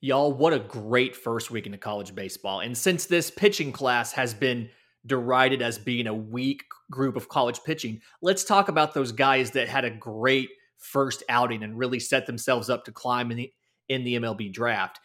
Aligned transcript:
Y'all, 0.00 0.32
what 0.32 0.52
a 0.52 0.60
great 0.60 1.16
first 1.16 1.50
week 1.50 1.66
into 1.66 1.78
college 1.78 2.14
baseball. 2.14 2.60
And 2.60 2.76
since 2.76 3.06
this 3.06 3.30
pitching 3.30 3.72
class 3.72 4.12
has 4.12 4.32
been 4.32 4.68
derided 5.06 5.60
as 5.60 5.78
being 5.78 6.06
a 6.06 6.14
weak 6.14 6.62
group 6.90 7.16
of 7.16 7.28
college 7.28 7.60
pitching, 7.64 8.00
let's 8.22 8.44
talk 8.44 8.68
about 8.68 8.94
those 8.94 9.10
guys 9.10 9.50
that 9.52 9.68
had 9.68 9.84
a 9.84 9.90
great 9.90 10.50
first 10.78 11.24
outing 11.28 11.64
and 11.64 11.76
really 11.76 11.98
set 11.98 12.26
themselves 12.26 12.70
up 12.70 12.84
to 12.84 12.92
climb 12.92 13.32
in 13.32 13.36
the, 13.38 13.52
in 13.88 14.04
the 14.04 14.14
MLB 14.16 14.52
draft. 14.52 15.00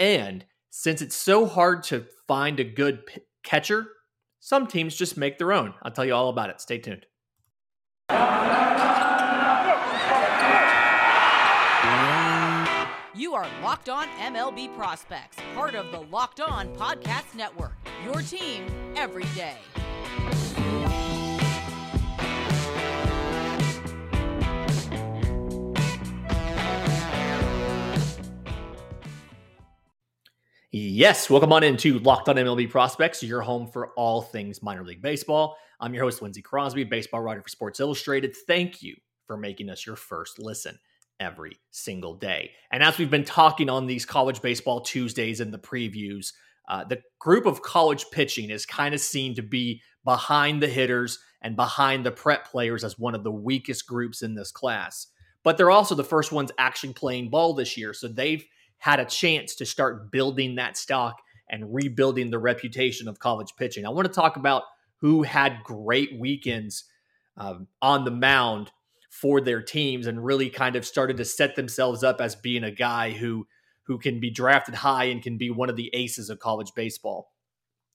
And 0.00 0.44
since 0.70 1.00
it's 1.00 1.14
so 1.14 1.46
hard 1.46 1.84
to 1.84 2.04
find 2.26 2.58
a 2.58 2.64
good 2.64 3.06
p- 3.06 3.20
catcher, 3.44 3.86
some 4.40 4.66
teams 4.66 4.96
just 4.96 5.16
make 5.16 5.38
their 5.38 5.52
own. 5.52 5.74
I'll 5.82 5.92
tell 5.92 6.04
you 6.04 6.14
all 6.14 6.28
about 6.28 6.50
it. 6.50 6.60
Stay 6.60 6.78
tuned. 6.78 7.06
You 13.16 13.34
are 13.34 13.46
Locked 13.62 13.88
On 13.88 14.08
MLB 14.20 14.76
Prospects, 14.76 15.36
part 15.54 15.76
of 15.76 15.92
the 15.92 16.00
Locked 16.00 16.40
On 16.40 16.74
Podcast 16.74 17.36
Network. 17.36 17.76
Your 18.04 18.20
team 18.22 18.66
every 18.96 19.22
day. 19.36 19.56
Yes, 30.72 31.30
welcome 31.30 31.52
on 31.52 31.62
into 31.62 32.00
Locked 32.00 32.28
On 32.28 32.34
MLB 32.34 32.68
Prospects, 32.68 33.22
your 33.22 33.42
home 33.42 33.68
for 33.68 33.90
all 33.90 34.22
things 34.22 34.60
minor 34.60 34.82
league 34.82 35.02
baseball. 35.02 35.56
I'm 35.78 35.94
your 35.94 36.02
host, 36.02 36.20
Lindsey 36.20 36.42
Crosby, 36.42 36.82
baseball 36.82 37.20
writer 37.20 37.42
for 37.42 37.48
Sports 37.48 37.78
Illustrated. 37.78 38.34
Thank 38.48 38.82
you 38.82 38.96
for 39.28 39.36
making 39.36 39.70
us 39.70 39.86
your 39.86 39.94
first 39.94 40.40
listen 40.40 40.80
every 41.20 41.56
single 41.70 42.14
day. 42.14 42.50
And 42.70 42.82
as 42.82 42.98
we've 42.98 43.10
been 43.10 43.24
talking 43.24 43.68
on 43.68 43.86
these 43.86 44.04
college 44.04 44.42
baseball 44.42 44.80
Tuesdays 44.80 45.40
and 45.40 45.52
the 45.52 45.58
previews, 45.58 46.32
uh, 46.68 46.84
the 46.84 47.02
group 47.18 47.46
of 47.46 47.62
college 47.62 48.06
pitching 48.10 48.50
is 48.50 48.66
kind 48.66 48.94
of 48.94 49.00
seen 49.00 49.34
to 49.34 49.42
be 49.42 49.82
behind 50.04 50.62
the 50.62 50.68
hitters 50.68 51.18
and 51.42 51.56
behind 51.56 52.04
the 52.04 52.10
prep 52.10 52.50
players 52.50 52.84
as 52.84 52.98
one 52.98 53.14
of 53.14 53.22
the 53.22 53.30
weakest 53.30 53.86
groups 53.86 54.22
in 54.22 54.34
this 54.34 54.50
class. 54.50 55.08
But 55.42 55.58
they're 55.58 55.70
also 55.70 55.94
the 55.94 56.04
first 56.04 56.32
ones 56.32 56.50
actually 56.58 56.94
playing 56.94 57.30
ball 57.30 57.54
this 57.54 57.76
year. 57.76 57.92
So 57.92 58.08
they've 58.08 58.44
had 58.78 58.98
a 58.98 59.04
chance 59.04 59.54
to 59.56 59.66
start 59.66 60.10
building 60.10 60.54
that 60.54 60.76
stock 60.76 61.20
and 61.50 61.74
rebuilding 61.74 62.30
the 62.30 62.38
reputation 62.38 63.08
of 63.08 63.18
college 63.18 63.54
pitching. 63.56 63.84
I 63.84 63.90
want 63.90 64.08
to 64.08 64.12
talk 64.12 64.36
about 64.36 64.62
who 64.98 65.22
had 65.22 65.62
great 65.64 66.18
weekends 66.18 66.84
um, 67.36 67.68
on 67.82 68.04
the 68.04 68.10
mound 68.10 68.70
for 69.20 69.40
their 69.40 69.62
teams 69.62 70.08
and 70.08 70.24
really 70.24 70.50
kind 70.50 70.74
of 70.74 70.84
started 70.84 71.16
to 71.16 71.24
set 71.24 71.54
themselves 71.54 72.02
up 72.02 72.20
as 72.20 72.34
being 72.34 72.64
a 72.64 72.70
guy 72.70 73.12
who 73.12 73.46
who 73.84 73.96
can 73.96 74.18
be 74.18 74.28
drafted 74.28 74.74
high 74.74 75.04
and 75.04 75.22
can 75.22 75.38
be 75.38 75.50
one 75.50 75.70
of 75.70 75.76
the 75.76 75.88
aces 75.94 76.30
of 76.30 76.40
college 76.40 76.72
baseball. 76.74 77.30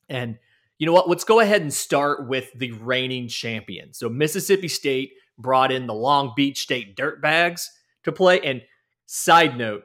And 0.07 0.37
you 0.77 0.85
know 0.85 0.93
what? 0.93 1.09
Let's 1.09 1.25
go 1.25 1.41
ahead 1.41 1.61
and 1.61 1.73
start 1.73 2.29
with 2.29 2.53
the 2.53 2.71
reigning 2.71 3.27
champion. 3.27 3.93
So 3.93 4.07
Mississippi 4.07 4.69
State 4.69 5.11
brought 5.37 5.73
in 5.73 5.87
the 5.87 5.93
Long 5.93 6.31
Beach 6.37 6.61
State 6.61 6.95
Dirtbags 6.95 7.65
to 8.03 8.11
play. 8.11 8.39
And 8.39 8.61
side 9.05 9.57
note, 9.57 9.83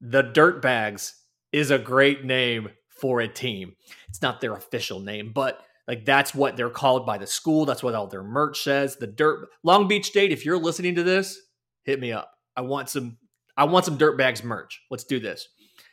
the 0.00 0.22
Dirtbags 0.22 1.12
is 1.52 1.70
a 1.70 1.78
great 1.78 2.24
name 2.24 2.70
for 2.88 3.20
a 3.20 3.28
team. 3.28 3.74
It's 4.08 4.22
not 4.22 4.40
their 4.40 4.54
official 4.54 5.00
name, 5.00 5.32
but 5.34 5.60
like 5.86 6.04
that's 6.04 6.34
what 6.34 6.56
they're 6.56 6.70
called 6.70 7.06
by 7.06 7.18
the 7.18 7.26
school. 7.26 7.64
That's 7.64 7.82
what 7.82 7.94
all 7.94 8.06
their 8.06 8.22
merch 8.22 8.62
says. 8.62 8.96
The 8.96 9.06
Dirt 9.06 9.48
Long 9.62 9.88
Beach 9.88 10.06
State. 10.06 10.32
If 10.32 10.44
you're 10.44 10.58
listening 10.58 10.96
to 10.96 11.02
this, 11.02 11.40
hit 11.84 12.00
me 12.00 12.12
up. 12.12 12.32
I 12.56 12.62
want 12.62 12.90
some. 12.90 13.18
I 13.56 13.64
want 13.64 13.84
some 13.84 13.96
Dirtbags 13.96 14.44
merch. 14.44 14.82
Let's 14.90 15.04
do 15.04 15.18
this. 15.18 15.48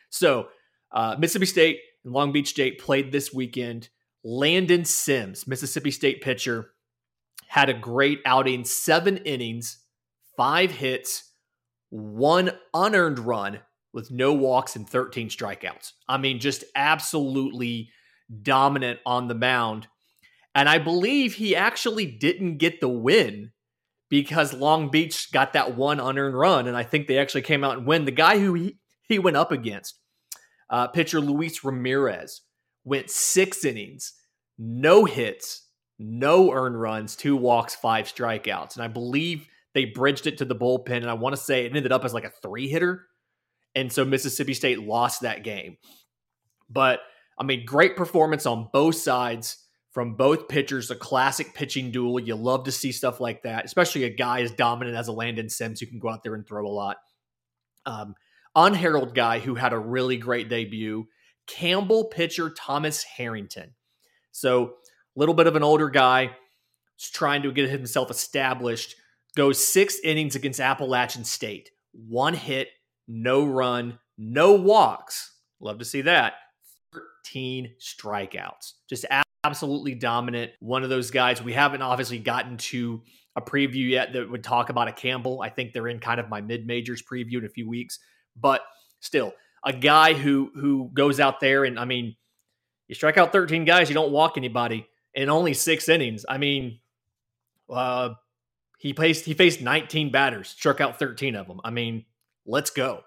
So 0.10 0.48
uh, 0.92 1.16
Mississippi 1.18 1.46
State 1.46 1.80
and 2.04 2.14
Long 2.14 2.32
Beach 2.32 2.50
State 2.50 2.80
played 2.80 3.12
this 3.12 3.34
weekend. 3.34 3.90
Landon 4.24 4.86
Sims, 4.86 5.48
Mississippi 5.48 5.92
State 5.92 6.22
pitcher, 6.22 6.72
had 7.48 7.70
a 7.70 7.74
great 7.74 8.20
outing. 8.26 8.66
Seven 8.66 9.18
innings, 9.18 9.80
five 10.36 10.72
hits, 10.72 11.32
one 11.90 12.52
unearned 12.74 13.20
run, 13.20 13.60
with 13.94 14.10
no 14.12 14.34
walks 14.34 14.76
and 14.76 14.90
13 14.90 15.30
strikeouts. 15.30 15.92
I 16.10 16.18
mean, 16.18 16.40
just 16.40 16.64
absolutely 16.76 17.92
dominant 18.42 19.00
on 19.06 19.28
the 19.28 19.36
mound. 19.36 19.88
And 20.56 20.70
I 20.70 20.78
believe 20.78 21.34
he 21.34 21.56
actually 21.56 22.06
didn't 22.06 22.58
get 22.58 22.80
the 22.80 22.90
win 22.90 23.52
because 24.10 24.54
Long 24.54 24.90
Beach 24.90 25.32
got 25.32 25.54
that 25.54 25.76
one 25.76 26.00
unearned 26.00 26.38
run. 26.38 26.68
And 26.68 26.78
I 26.78 26.84
think 26.84 27.08
they 27.08 27.18
actually 27.18 27.42
came 27.42 27.64
out 27.64 27.78
and 27.78 27.88
win. 27.88 28.06
The 28.06 28.12
guy 28.12 28.40
who 28.40 28.54
he, 28.54 28.78
he 29.08 29.18
went 29.18 29.38
up 29.38 29.52
against, 29.52 30.00
uh, 30.70 30.88
pitcher 30.88 31.20
Luis 31.20 31.64
Ramirez, 31.64 32.42
went 32.84 33.10
six 33.10 33.66
innings, 33.66 34.14
no 34.58 35.06
hits, 35.06 35.68
no 35.98 36.52
earned 36.52 36.80
runs, 36.80 37.16
two 37.16 37.36
walks, 37.36 37.74
five 37.74 38.06
strikeouts. 38.06 38.76
And 38.76 38.84
I 38.84 38.88
believe 38.88 39.48
they 39.74 39.86
bridged 39.86 40.28
it 40.28 40.38
to 40.38 40.46
the 40.46 40.56
bullpen. 40.56 40.98
And 40.98 41.10
I 41.10 41.14
want 41.14 41.36
to 41.36 41.42
say 41.42 41.66
it 41.66 41.76
ended 41.76 41.92
up 41.92 42.06
as 42.06 42.14
like 42.14 42.26
a 42.26 42.32
three 42.42 42.68
hitter 42.68 43.08
and 43.76 43.92
so 43.92 44.06
Mississippi 44.06 44.54
State 44.54 44.80
lost 44.80 45.22
that 45.22 45.44
game. 45.44 45.78
But 46.70 47.00
I 47.38 47.44
mean, 47.44 47.66
great 47.66 47.96
performance 47.96 48.46
on 48.46 48.70
both 48.72 48.96
sides 48.96 49.58
from 49.92 50.16
both 50.16 50.48
pitchers, 50.48 50.90
a 50.90 50.96
classic 50.96 51.54
pitching 51.54 51.92
duel. 51.92 52.20
You 52.20 52.36
love 52.36 52.64
to 52.66 52.72
see 52.72 52.92
stuff 52.92 53.20
like 53.20 53.44
that, 53.44 53.66
especially 53.66 54.04
a 54.04 54.10
guy 54.10 54.42
as 54.42 54.52
dominant 54.52 54.98
as 54.98 55.08
a 55.08 55.12
Landon 55.12 55.50
Sims 55.50 55.80
who 55.80 55.86
can 55.86 56.00
go 56.00 56.10
out 56.10 56.24
there 56.24 56.36
and 56.36 56.46
throw 56.46 56.66
a 56.66 56.68
lot. 56.68 56.98
Um, 57.86 58.16
unheralded 58.56 59.14
guy 59.14 59.40
who 59.40 59.56
had 59.56 59.74
a 59.74 59.78
really 59.78 60.18
great 60.18 60.50
debut, 60.50 61.08
Campbell 61.48 62.06
pitcher 62.06 62.50
Thomas 62.50 63.04
Harrington. 63.04 63.74
So, 64.32 64.76
a 65.16 65.20
little 65.20 65.36
bit 65.36 65.46
of 65.46 65.56
an 65.56 65.64
older 65.64 65.90
guy, 65.90 66.36
trying 67.12 67.44
to 67.44 67.52
get 67.52 67.70
himself 67.70 68.10
established, 68.10 68.96
goes 69.36 69.64
six 69.64 70.00
innings 70.04 70.36
against 70.36 70.60
Appalachian 70.60 71.24
State, 71.24 71.70
one 71.92 72.34
hit, 72.34 72.70
no 73.08 73.46
run, 73.46 74.00
no 74.18 74.54
walks. 74.54 75.38
Love 75.60 75.80
to 75.80 75.86
see 75.86 76.02
that. 76.02 76.34
13 77.26 77.76
strikeouts. 77.80 78.74
Just 78.90 79.06
absolutely 79.44 79.96
dominant. 79.96 80.52
One 80.60 80.84
of 80.84 80.90
those 80.90 81.12
guys. 81.12 81.42
We 81.42 81.54
haven't 81.54 81.82
obviously 81.82 82.20
gotten 82.20 82.58
to 82.58 83.02
a 83.36 83.42
preview 83.42 83.90
yet 83.90 84.14
that 84.14 84.30
would 84.30 84.44
talk 84.44 84.70
about 84.70 84.88
a 84.88 84.92
Campbell. 84.92 85.42
I 85.42 85.50
think 85.50 85.74
they're 85.74 85.88
in 85.88 86.00
kind 86.00 86.20
of 86.20 86.30
my 86.30 86.42
mid 86.42 86.68
majors 86.68 87.02
preview 87.02 87.40
in 87.40 87.46
a 87.46 87.50
few 87.50 87.68
weeks, 87.68 88.00
but 88.36 88.62
still 89.00 89.34
a 89.66 89.74
guy 89.74 90.14
who 90.14 90.52
who 90.56 90.92
goes 90.94 91.20
out 91.20 91.40
there 91.40 91.64
and 91.64 91.80
I 91.80 91.86
mean, 91.86 92.16
you 92.88 92.96
strike 92.96 93.18
out 93.18 93.32
13 93.32 93.66
guys, 93.66 93.90
you 93.90 93.96
don't 93.96 94.12
walk 94.12 94.38
anybody 94.38 94.86
in 95.14 95.30
only 95.30 95.54
six 95.54 95.90
innings. 95.90 96.26
I 96.28 96.38
mean, 96.38 96.80
uh, 97.70 98.10
he 98.78 98.94
faced 98.94 99.26
he 99.26 99.34
faced 99.34 99.62
19 99.62 100.12
batters, 100.12 100.50
struck 100.50 100.80
out 100.80 101.00
13 101.00 101.36
of 101.36 101.48
them. 101.48 101.60
I 101.64 101.72
mean, 101.72 102.06
Let's 102.46 102.70
go. 102.70 103.02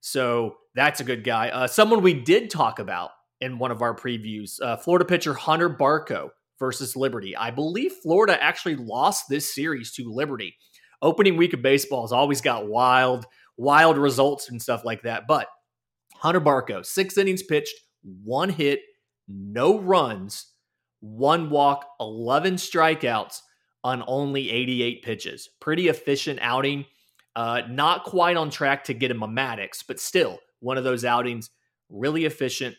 So 0.00 0.56
that's 0.74 1.00
a 1.00 1.04
good 1.04 1.24
guy. 1.24 1.48
Uh, 1.48 1.66
someone 1.66 2.02
we 2.02 2.14
did 2.14 2.50
talk 2.50 2.78
about 2.78 3.10
in 3.40 3.58
one 3.58 3.70
of 3.70 3.82
our 3.82 3.94
previews 3.94 4.60
uh, 4.62 4.76
Florida 4.76 5.04
pitcher 5.04 5.34
Hunter 5.34 5.70
Barco 5.70 6.30
versus 6.58 6.96
Liberty. 6.96 7.36
I 7.36 7.50
believe 7.50 7.92
Florida 8.02 8.42
actually 8.42 8.76
lost 8.76 9.26
this 9.28 9.54
series 9.54 9.92
to 9.92 10.10
Liberty. 10.10 10.56
Opening 11.02 11.36
week 11.36 11.52
of 11.52 11.62
baseball 11.62 12.02
has 12.02 12.12
always 12.12 12.40
got 12.40 12.68
wild, 12.68 13.26
wild 13.56 13.98
results 13.98 14.50
and 14.50 14.60
stuff 14.60 14.84
like 14.84 15.02
that. 15.02 15.24
But 15.28 15.48
Hunter 16.14 16.40
Barco, 16.40 16.84
six 16.84 17.18
innings 17.18 17.42
pitched, 17.42 17.74
one 18.24 18.48
hit, 18.48 18.80
no 19.28 19.78
runs, 19.78 20.52
one 21.00 21.50
walk, 21.50 21.86
11 22.00 22.54
strikeouts 22.54 23.40
on 23.84 24.02
only 24.06 24.50
88 24.50 25.02
pitches. 25.02 25.48
Pretty 25.60 25.88
efficient 25.88 26.38
outing. 26.42 26.86
Uh, 27.34 27.62
not 27.68 28.04
quite 28.04 28.36
on 28.36 28.48
track 28.48 28.84
to 28.84 28.94
get 28.94 29.10
him 29.10 29.22
a 29.22 29.28
Maddux, 29.28 29.84
but 29.86 30.00
still 30.00 30.38
one 30.60 30.78
of 30.78 30.84
those 30.84 31.04
outings, 31.04 31.50
really 31.90 32.24
efficient, 32.24 32.74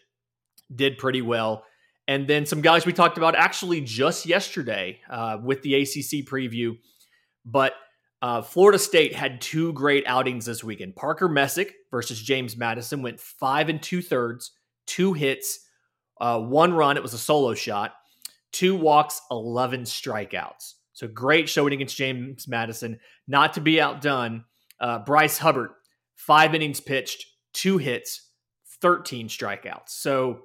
did 0.74 0.98
pretty 0.98 1.22
well. 1.22 1.64
And 2.08 2.28
then 2.28 2.46
some 2.46 2.62
guys 2.62 2.86
we 2.86 2.94
talked 2.94 3.18
about 3.18 3.36
actually 3.36 3.82
just 3.82 4.26
yesterday 4.26 5.02
uh, 5.10 5.38
with 5.44 5.62
the 5.62 5.76
ACC 5.76 6.26
preview. 6.26 6.78
But 7.46 7.74
uh, 8.22 8.42
Florida 8.42 8.80
State 8.80 9.14
had 9.14 9.42
two 9.42 9.74
great 9.74 10.06
outings 10.08 10.46
this 10.46 10.64
weekend. 10.64 10.96
Parker 10.96 11.28
Messick 11.28 11.74
versus 11.92 12.22
James 12.22 12.58
Madison 12.58 13.02
went 13.02 13.20
five 13.20 13.70
and 13.70 13.82
two 13.82 14.02
thirds, 14.02 14.52
two 14.86 15.14
hits, 15.14 15.60
uh, 16.20 16.40
one 16.40 16.74
run. 16.74 16.98
It 16.98 17.04
was 17.04 17.14
a 17.14 17.20
solo 17.20 17.54
shot, 17.54 17.94
two 18.52 18.76
walks, 18.76 19.22
11 19.30 19.84
strikeouts. 19.84 20.74
So 20.94 21.08
great 21.08 21.48
showing 21.48 21.74
against 21.74 21.96
James 21.96 22.48
Madison. 22.48 23.00
Not 23.28 23.54
to 23.54 23.62
be 23.62 23.80
outdone, 23.80 24.46
uh, 24.80 25.00
Bryce 25.00 25.38
Hubbart, 25.38 25.72
five 26.16 26.56
innings 26.56 26.80
pitched, 26.80 27.24
two 27.54 27.78
hits, 27.78 28.32
13 28.82 29.28
strikeouts. 29.28 29.90
So 29.90 30.40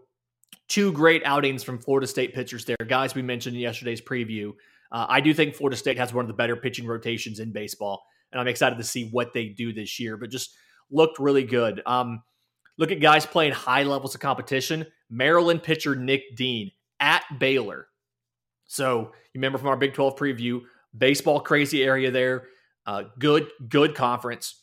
two 0.73 0.93
great 0.93 1.23
outings 1.25 1.63
from 1.63 1.79
Florida 1.79 2.07
State 2.07 2.35
pitchers 2.35 2.65
there. 2.65 2.77
Guys 2.87 3.15
we 3.15 3.23
mentioned 3.23 3.57
in 3.57 3.63
yesterday's 3.63 4.01
preview. 4.01 4.53
Uh, 4.91 5.07
I 5.09 5.21
do 5.21 5.33
think 5.33 5.55
Florida 5.55 5.77
State 5.77 5.99
has 5.99 6.13
one 6.13 6.25
of 6.25 6.29
the 6.29 6.35
better 6.35 6.57
pitching 6.57 6.87
rotations 6.87 7.41
in 7.41 7.53
baseball, 7.53 8.03
and 8.31 8.41
I'm 8.41 8.49
excited 8.49 8.79
to 8.79 8.85
see 8.85 9.09
what 9.11 9.33
they 9.33 9.49
do 9.49 9.73
this 9.73 9.99
year, 9.99 10.17
but 10.17 10.31
just 10.31 10.55
looked 10.91 11.19
really 11.19 11.45
good. 11.45 11.83
Um, 11.87 12.23
Look 12.79 12.91
at 12.91 13.01
guys 13.01 13.27
playing 13.27 13.53
high 13.53 13.83
levels 13.83 14.15
of 14.15 14.21
competition. 14.21 14.87
Maryland 15.11 15.63
pitcher 15.63 15.95
Nick 15.95 16.37
Dean 16.37 16.71
at 17.01 17.23
Baylor. 17.39 17.87
So 18.67 19.13
you 19.33 19.39
remember 19.39 19.59
from 19.59 19.69
our 19.69 19.77
Big 19.77 19.95
12 19.95 20.17
preview, 20.17 20.63
baseball 20.97 21.41
crazy 21.41 21.83
area 21.85 22.11
there. 22.11 22.49
Uh, 22.87 23.05
good, 23.19 23.49
good 23.69 23.95
conference. 23.95 24.63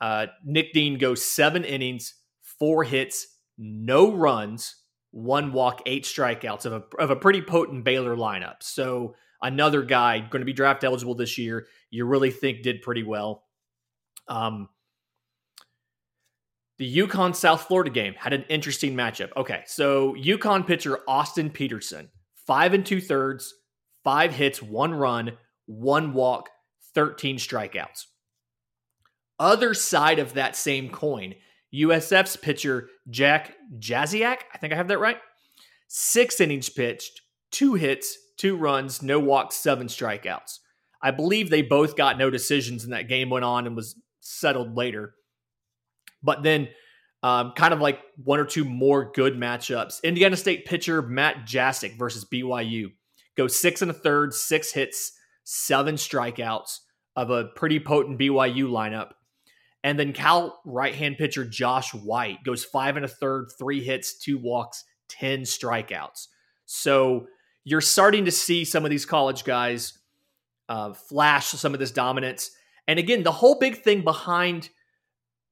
Uh, 0.00 0.26
Nick 0.44 0.72
Dean 0.72 0.98
goes 0.98 1.24
seven 1.24 1.64
innings, 1.64 2.14
four 2.42 2.82
hits, 2.82 3.26
no 3.58 4.12
runs, 4.12 4.74
one 5.12 5.52
walk, 5.52 5.82
eight 5.86 6.04
strikeouts 6.04 6.66
of 6.66 6.72
a, 6.72 6.82
of 6.98 7.10
a 7.10 7.16
pretty 7.16 7.40
potent 7.40 7.84
Baylor 7.84 8.16
lineup. 8.16 8.62
So 8.62 9.14
another 9.40 9.82
guy 9.82 10.18
going 10.18 10.40
to 10.40 10.46
be 10.46 10.52
draft 10.52 10.82
eligible 10.82 11.14
this 11.14 11.38
year. 11.38 11.66
You 11.90 12.06
really 12.06 12.30
think 12.30 12.62
did 12.62 12.82
pretty 12.82 13.02
well. 13.02 13.44
Um, 14.26 14.68
the 16.78 16.96
UConn 16.98 17.36
South 17.36 17.62
Florida 17.62 17.90
game 17.90 18.14
had 18.14 18.32
an 18.32 18.44
interesting 18.48 18.94
matchup. 18.94 19.30
Okay, 19.36 19.62
so 19.66 20.14
UConn 20.14 20.66
pitcher 20.66 21.00
Austin 21.06 21.50
Peterson, 21.50 22.08
five 22.46 22.74
and 22.74 22.84
two 22.84 23.00
thirds, 23.00 23.54
five 24.02 24.32
hits, 24.32 24.62
one 24.62 24.94
run, 24.94 25.32
one 25.66 26.14
walk, 26.14 26.48
13 26.94 27.36
strikeouts. 27.36 28.06
Other 29.38 29.74
side 29.74 30.18
of 30.18 30.34
that 30.34 30.56
same 30.56 30.88
coin, 30.88 31.34
USF's 31.74 32.36
pitcher 32.36 32.88
Jack 33.08 33.54
Jasiak, 33.78 34.38
I 34.52 34.58
think 34.58 34.72
I 34.72 34.76
have 34.76 34.88
that 34.88 34.98
right. 34.98 35.18
Six 35.88 36.40
innings 36.40 36.68
pitched, 36.68 37.20
two 37.50 37.74
hits, 37.74 38.16
two 38.36 38.56
runs, 38.56 39.02
no 39.02 39.18
walks, 39.18 39.56
seven 39.56 39.86
strikeouts. 39.86 40.58
I 41.02 41.10
believe 41.10 41.50
they 41.50 41.62
both 41.62 41.96
got 41.96 42.18
no 42.18 42.30
decisions, 42.30 42.84
and 42.84 42.92
that 42.92 43.08
game 43.08 43.30
went 43.30 43.44
on 43.44 43.66
and 43.66 43.74
was 43.74 43.96
settled 44.20 44.76
later. 44.76 45.14
But 46.22 46.42
then, 46.42 46.68
um, 47.22 47.52
kind 47.56 47.74
of 47.74 47.80
like 47.80 48.00
one 48.22 48.38
or 48.38 48.44
two 48.44 48.64
more 48.64 49.10
good 49.12 49.34
matchups. 49.34 50.02
Indiana 50.02 50.36
State 50.36 50.64
pitcher 50.64 51.02
Matt 51.02 51.46
Jasick 51.46 51.96
versus 51.98 52.24
BYU 52.24 52.92
goes 53.36 53.58
six 53.58 53.82
and 53.82 53.90
a 53.90 53.94
third, 53.94 54.34
six 54.34 54.72
hits, 54.72 55.12
seven 55.44 55.96
strikeouts 55.96 56.78
of 57.16 57.30
a 57.30 57.46
pretty 57.56 57.80
potent 57.80 58.18
BYU 58.18 58.68
lineup. 58.68 59.12
And 59.84 59.98
then 59.98 60.12
Cal 60.12 60.60
right 60.64 60.94
hand 60.94 61.18
pitcher 61.18 61.44
Josh 61.44 61.92
White 61.92 62.44
goes 62.44 62.64
five 62.64 62.96
and 62.96 63.04
a 63.04 63.08
third, 63.08 63.50
three 63.58 63.82
hits, 63.82 64.14
two 64.14 64.38
walks, 64.38 64.84
10 65.08 65.40
strikeouts. 65.42 66.28
So 66.66 67.26
you're 67.64 67.80
starting 67.80 68.24
to 68.24 68.30
see 68.30 68.64
some 68.64 68.84
of 68.84 68.90
these 68.90 69.06
college 69.06 69.44
guys 69.44 69.98
uh, 70.68 70.92
flash 70.92 71.48
some 71.48 71.74
of 71.74 71.80
this 71.80 71.90
dominance. 71.90 72.50
And 72.86 72.98
again, 72.98 73.22
the 73.22 73.32
whole 73.32 73.58
big 73.58 73.82
thing 73.82 74.02
behind 74.02 74.70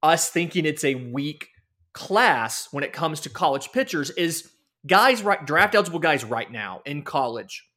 us 0.01 0.29
thinking 0.29 0.65
it's 0.65 0.83
a 0.83 0.95
weak 0.95 1.49
class 1.93 2.69
when 2.71 2.83
it 2.83 2.93
comes 2.93 3.21
to 3.21 3.29
college 3.29 3.71
pitchers 3.71 4.09
is 4.11 4.49
guys 4.87 5.21
right 5.21 5.45
draft 5.45 5.75
eligible 5.75 5.99
guys 5.99 6.23
right 6.23 6.51
now 6.51 6.81
in 6.85 7.03
college 7.03 7.67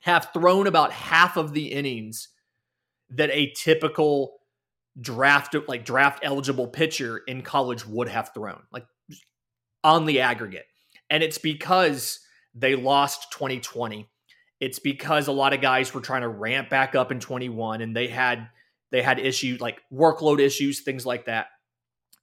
have 0.00 0.30
thrown 0.32 0.66
about 0.66 0.92
half 0.92 1.36
of 1.36 1.52
the 1.52 1.66
innings 1.72 2.28
that 3.10 3.30
a 3.32 3.52
typical 3.56 4.37
draft 5.00 5.54
like 5.68 5.84
draft 5.84 6.20
eligible 6.22 6.66
pitcher 6.66 7.18
in 7.18 7.42
college 7.42 7.86
would 7.86 8.08
have 8.08 8.32
thrown 8.34 8.62
like 8.72 8.84
on 9.84 10.06
the 10.06 10.20
aggregate. 10.20 10.66
And 11.10 11.22
it's 11.22 11.38
because 11.38 12.20
they 12.54 12.74
lost 12.74 13.32
2020 13.32 14.08
it's 14.60 14.78
because 14.78 15.28
a 15.28 15.32
lot 15.32 15.52
of 15.52 15.60
guys 15.60 15.94
were 15.94 16.00
trying 16.00 16.22
to 16.22 16.28
ramp 16.28 16.68
back 16.68 16.94
up 16.94 17.12
in 17.12 17.20
21 17.20 17.80
and 17.80 17.94
they 17.94 18.08
had 18.08 18.48
they 18.90 19.02
had 19.02 19.18
issues 19.18 19.60
like 19.60 19.80
workload 19.92 20.40
issues 20.40 20.80
things 20.80 21.06
like 21.06 21.26
that. 21.26 21.46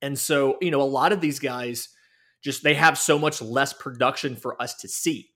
And 0.02 0.18
so 0.18 0.58
you 0.62 0.72
know 0.72 0.82
a 0.82 0.84
lot 0.84 1.12
of 1.12 1.22
these 1.22 1.40
guys 1.40 1.90
just 2.44 2.64
they 2.64 2.74
have 2.74 2.98
so 2.98 3.18
much 3.18 3.42
less 3.42 3.74
production 3.74 4.36
for 4.36 4.62
us 4.62 4.76
to 4.76 4.88
see. 4.88 5.30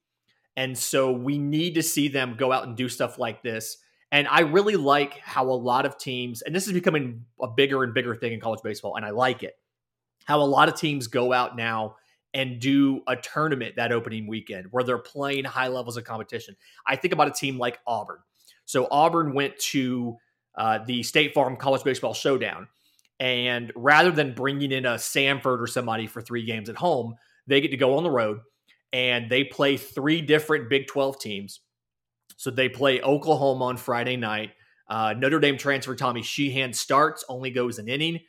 And 0.55 0.77
so 0.77 1.11
we 1.11 1.37
need 1.37 1.75
to 1.75 1.83
see 1.83 2.09
them 2.09 2.35
go 2.37 2.51
out 2.51 2.67
and 2.67 2.75
do 2.75 2.89
stuff 2.89 3.17
like 3.17 3.43
this 3.43 3.77
and 4.11 4.27
I 4.27 4.41
really 4.41 4.75
like 4.75 5.19
how 5.19 5.49
a 5.49 5.53
lot 5.53 5.85
of 5.85 5.97
teams, 5.97 6.41
and 6.41 6.55
this 6.55 6.67
is 6.67 6.73
becoming 6.73 7.25
a 7.41 7.47
bigger 7.47 7.83
and 7.83 7.93
bigger 7.93 8.15
thing 8.15 8.33
in 8.33 8.39
college 8.39 8.61
baseball, 8.63 8.95
and 8.95 9.05
I 9.05 9.11
like 9.11 9.43
it, 9.43 9.53
how 10.25 10.41
a 10.41 10.43
lot 10.43 10.69
of 10.69 10.75
teams 10.75 11.07
go 11.07 11.31
out 11.31 11.55
now 11.55 11.95
and 12.33 12.59
do 12.59 13.01
a 13.07 13.15
tournament 13.15 13.75
that 13.75 13.91
opening 13.91 14.27
weekend 14.27 14.67
where 14.71 14.83
they're 14.83 14.97
playing 14.97 15.45
high 15.45 15.67
levels 15.67 15.97
of 15.97 16.03
competition. 16.03 16.55
I 16.85 16.95
think 16.95 17.13
about 17.13 17.27
a 17.27 17.31
team 17.31 17.57
like 17.57 17.79
Auburn. 17.87 18.19
So 18.65 18.87
Auburn 18.91 19.33
went 19.33 19.57
to 19.71 20.17
uh, 20.55 20.79
the 20.85 21.01
State 21.03 21.33
Farm 21.33 21.55
College 21.57 21.83
Baseball 21.83 22.13
Showdown. 22.13 22.67
And 23.19 23.73
rather 23.75 24.11
than 24.11 24.33
bringing 24.33 24.71
in 24.71 24.85
a 24.85 24.95
Samford 24.95 25.59
or 25.59 25.67
somebody 25.67 26.07
for 26.07 26.21
three 26.21 26.45
games 26.45 26.69
at 26.69 26.75
home, 26.75 27.15
they 27.47 27.61
get 27.61 27.71
to 27.71 27.77
go 27.77 27.97
on 27.97 28.03
the 28.03 28.11
road 28.11 28.39
and 28.93 29.29
they 29.29 29.43
play 29.43 29.77
three 29.77 30.21
different 30.21 30.69
Big 30.69 30.87
12 30.87 31.19
teams 31.19 31.61
so 32.39 32.49
they 32.49 32.69
play 32.69 33.01
Oklahoma 33.01 33.65
on 33.65 33.75
Friday 33.75 34.15
night. 34.15 34.51
Uh, 34.87 35.13
Notre 35.17 35.41
Dame 35.41 35.57
transfer 35.57 35.93
Tommy 35.93 36.23
Sheehan 36.23 36.71
starts, 36.71 37.25
only 37.27 37.51
goes 37.51 37.79
an 37.79 37.89
inning. 37.89 38.21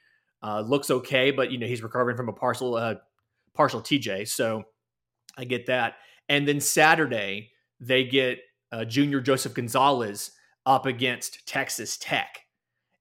Uh, 0.43 0.63
looks 0.63 0.91
okay, 0.91 1.31
but 1.31 1.53
you 1.53 1.59
know 1.59 1.69
he's 1.69 1.81
recovering 1.81 2.17
from 2.17 2.29
a 2.29 2.33
partial 2.33 2.75
uh, 2.75 2.97
partial 3.55 3.81
TJ, 3.81 4.27
so 4.27 4.65
I 5.39 5.45
get 5.45 5.67
that. 5.67 5.95
And 6.29 6.47
then 6.47 6.61
Saturday 6.61 7.53
they 7.79 8.03
get 8.03 8.41
uh, 8.73 8.85
junior 8.85 9.21
Joseph 9.21 9.55
Gonzalez 9.55 10.33
up 10.67 10.87
against 10.87 11.47
Texas 11.47 11.97
Tech, 11.97 12.41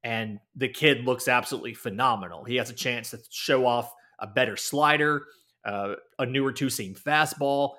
and 0.04 0.40
the 0.56 0.70
kid 0.70 1.06
looks 1.06 1.28
absolutely 1.28 1.74
phenomenal. 1.74 2.44
He 2.44 2.58
has 2.58 2.70
a 2.70 2.76
chance 2.76 3.10
to 3.12 3.20
show 3.32 3.66
off 3.66 3.92
a 4.20 4.28
better 4.28 4.56
slider, 4.56 5.26
uh, 5.66 5.96
a 6.20 6.28
newer 6.28 6.52
two 6.52 6.70
seam 6.70 6.94
fastball. 6.94 7.72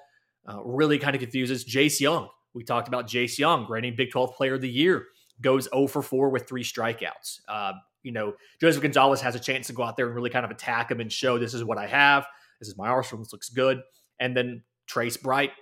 Uh, 0.48 0.64
really 0.64 0.98
kind 0.98 1.14
of 1.14 1.20
confuses 1.20 1.64
Jace 1.64 2.00
Jung 2.00 2.28
we 2.54 2.64
talked 2.64 2.88
about 2.88 3.06
Jace 3.06 3.38
Jung, 3.38 3.66
reigning 3.68 3.94
Big 3.96 4.10
12 4.10 4.34
Player 4.34 4.54
of 4.54 4.60
the 4.60 4.68
Year, 4.68 5.06
goes 5.40 5.68
0 5.72 5.86
for 5.86 6.02
4 6.02 6.30
with 6.30 6.48
three 6.48 6.64
strikeouts. 6.64 7.40
Uh, 7.48 7.72
you 8.02 8.12
know, 8.12 8.34
Joseph 8.60 8.82
Gonzalez 8.82 9.20
has 9.20 9.34
a 9.34 9.40
chance 9.40 9.66
to 9.66 9.72
go 9.72 9.82
out 9.82 9.96
there 9.96 10.06
and 10.06 10.14
really 10.14 10.30
kind 10.30 10.44
of 10.44 10.50
attack 10.50 10.90
him 10.90 11.00
and 11.00 11.12
show 11.12 11.38
this 11.38 11.54
is 11.54 11.64
what 11.64 11.78
I 11.78 11.86
have. 11.86 12.26
This 12.58 12.68
is 12.68 12.76
my 12.76 12.88
arsenal. 12.88 13.22
This 13.22 13.32
looks 13.32 13.50
good. 13.50 13.80
And 14.18 14.36
then 14.36 14.62
Trace 14.86 15.16
Bright 15.16 15.52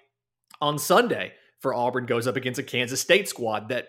on 0.61 0.79
Sunday 0.79 1.33
for 1.61 1.75
Auburn 1.75 2.07
goes 2.07 2.27
up 2.27 2.37
against 2.37 2.59
a 2.59 2.63
Kansas 2.63 3.01
State 3.01 3.29
squad 3.29 3.69
that 3.69 3.89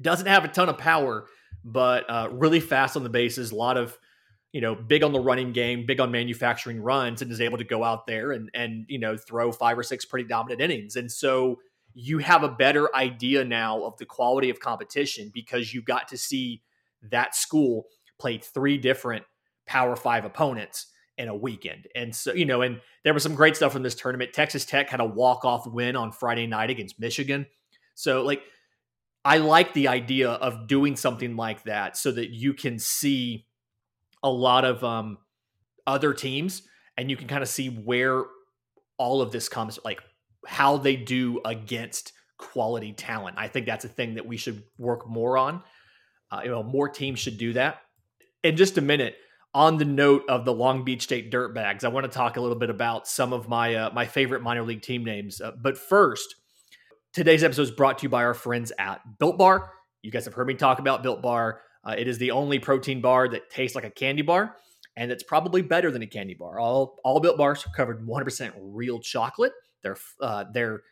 doesn't 0.00 0.26
have 0.26 0.44
a 0.44 0.48
ton 0.48 0.68
of 0.68 0.78
power, 0.78 1.26
but 1.64 2.08
uh, 2.08 2.28
really 2.32 2.60
fast 2.60 2.96
on 2.96 3.02
the 3.02 3.08
bases. 3.08 3.52
A 3.52 3.54
lot 3.54 3.76
of, 3.76 3.96
you 4.52 4.60
know, 4.60 4.74
big 4.74 5.02
on 5.02 5.12
the 5.12 5.20
running 5.20 5.52
game, 5.52 5.86
big 5.86 6.00
on 6.00 6.10
manufacturing 6.10 6.80
runs, 6.80 7.22
and 7.22 7.30
is 7.30 7.40
able 7.40 7.58
to 7.58 7.64
go 7.64 7.84
out 7.84 8.06
there 8.06 8.32
and 8.32 8.50
and 8.54 8.84
you 8.88 8.98
know 8.98 9.16
throw 9.16 9.52
five 9.52 9.78
or 9.78 9.82
six 9.82 10.04
pretty 10.04 10.28
dominant 10.28 10.60
innings. 10.60 10.96
And 10.96 11.10
so 11.10 11.58
you 11.94 12.18
have 12.18 12.42
a 12.42 12.48
better 12.48 12.94
idea 12.94 13.44
now 13.44 13.82
of 13.82 13.96
the 13.98 14.06
quality 14.06 14.50
of 14.50 14.60
competition 14.60 15.30
because 15.32 15.74
you 15.74 15.82
got 15.82 16.08
to 16.08 16.16
see 16.16 16.62
that 17.10 17.34
school 17.34 17.86
play 18.18 18.38
three 18.38 18.78
different 18.78 19.24
Power 19.66 19.96
Five 19.96 20.24
opponents 20.24 20.86
in 21.18 21.28
a 21.28 21.36
weekend. 21.36 21.86
And 21.94 22.14
so, 22.14 22.32
you 22.32 22.46
know, 22.46 22.62
and 22.62 22.80
there 23.04 23.14
was 23.14 23.22
some 23.22 23.34
great 23.34 23.54
stuff 23.54 23.72
from 23.72 23.82
this 23.82 23.94
tournament. 23.94 24.32
Texas 24.32 24.64
Tech 24.64 24.88
had 24.88 25.00
a 25.00 25.04
walk 25.04 25.44
off 25.44 25.66
win 25.66 25.96
on 25.96 26.12
Friday 26.12 26.46
night 26.46 26.70
against 26.70 26.98
Michigan. 26.98 27.46
So, 27.94 28.22
like, 28.22 28.42
I 29.24 29.36
like 29.36 29.74
the 29.74 29.88
idea 29.88 30.30
of 30.30 30.66
doing 30.66 30.96
something 30.96 31.36
like 31.36 31.64
that 31.64 31.96
so 31.96 32.10
that 32.12 32.30
you 32.30 32.54
can 32.54 32.78
see 32.78 33.46
a 34.22 34.30
lot 34.30 34.64
of 34.64 34.82
um, 34.82 35.18
other 35.86 36.14
teams 36.14 36.62
and 36.96 37.10
you 37.10 37.16
can 37.16 37.28
kind 37.28 37.42
of 37.42 37.48
see 37.48 37.68
where 37.68 38.24
all 38.96 39.20
of 39.22 39.30
this 39.30 39.48
comes 39.48 39.78
like 39.84 40.00
how 40.46 40.76
they 40.76 40.96
do 40.96 41.40
against 41.44 42.12
quality 42.38 42.92
talent. 42.92 43.36
I 43.38 43.48
think 43.48 43.66
that's 43.66 43.84
a 43.84 43.88
thing 43.88 44.14
that 44.14 44.26
we 44.26 44.36
should 44.36 44.62
work 44.78 45.08
more 45.08 45.36
on. 45.36 45.62
Uh, 46.30 46.40
you 46.44 46.50
know, 46.50 46.62
more 46.62 46.88
teams 46.88 47.18
should 47.18 47.38
do 47.38 47.52
that. 47.52 47.80
In 48.42 48.56
just 48.56 48.78
a 48.78 48.80
minute, 48.80 49.16
on 49.52 49.78
the 49.78 49.84
note 49.84 50.22
of 50.28 50.44
the 50.44 50.52
Long 50.52 50.84
Beach 50.84 51.02
State 51.02 51.30
Dirtbags, 51.30 51.84
I 51.84 51.88
want 51.88 52.04
to 52.04 52.12
talk 52.12 52.36
a 52.36 52.40
little 52.40 52.58
bit 52.58 52.70
about 52.70 53.08
some 53.08 53.32
of 53.32 53.48
my 53.48 53.74
uh, 53.74 53.90
my 53.92 54.06
favorite 54.06 54.42
minor 54.42 54.62
league 54.62 54.82
team 54.82 55.04
names. 55.04 55.40
Uh, 55.40 55.52
but 55.60 55.76
first, 55.76 56.36
today's 57.12 57.42
episode 57.42 57.62
is 57.62 57.70
brought 57.70 57.98
to 57.98 58.04
you 58.04 58.08
by 58.08 58.24
our 58.24 58.34
friends 58.34 58.72
at 58.78 59.00
Built 59.18 59.38
Bar. 59.38 59.72
You 60.02 60.10
guys 60.10 60.24
have 60.24 60.34
heard 60.34 60.46
me 60.46 60.54
talk 60.54 60.78
about 60.78 61.02
Built 61.02 61.20
Bar. 61.20 61.60
Uh, 61.84 61.94
it 61.98 62.08
is 62.08 62.18
the 62.18 62.30
only 62.30 62.58
protein 62.58 63.00
bar 63.00 63.28
that 63.28 63.50
tastes 63.50 63.74
like 63.74 63.84
a 63.84 63.90
candy 63.90 64.22
bar, 64.22 64.56
and 64.96 65.10
it's 65.10 65.22
probably 65.22 65.62
better 65.62 65.90
than 65.90 66.02
a 66.02 66.06
candy 66.06 66.34
bar. 66.34 66.58
All 66.58 66.98
all 67.04 67.20
Built 67.20 67.36
Bars 67.36 67.66
are 67.66 67.70
covered 67.70 68.06
100% 68.06 68.52
real 68.60 69.00
chocolate. 69.00 69.52
They're 69.82 69.96
uh, 70.20 70.44
they're 70.52 70.82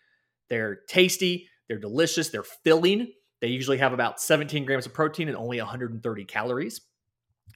they're 0.49 0.76
tasty. 0.88 1.49
They're 1.68 1.78
delicious. 1.78 2.30
They're 2.30 2.42
filling. 2.42 3.12
They 3.40 3.49
usually 3.49 3.78
have 3.78 3.92
about 3.92 4.21
17 4.21 4.64
grams 4.64 4.87
of 4.87 4.95
protein 4.95 5.28
and 5.28 5.37
only 5.37 5.59
130 5.59 6.25
calories. 6.25 6.80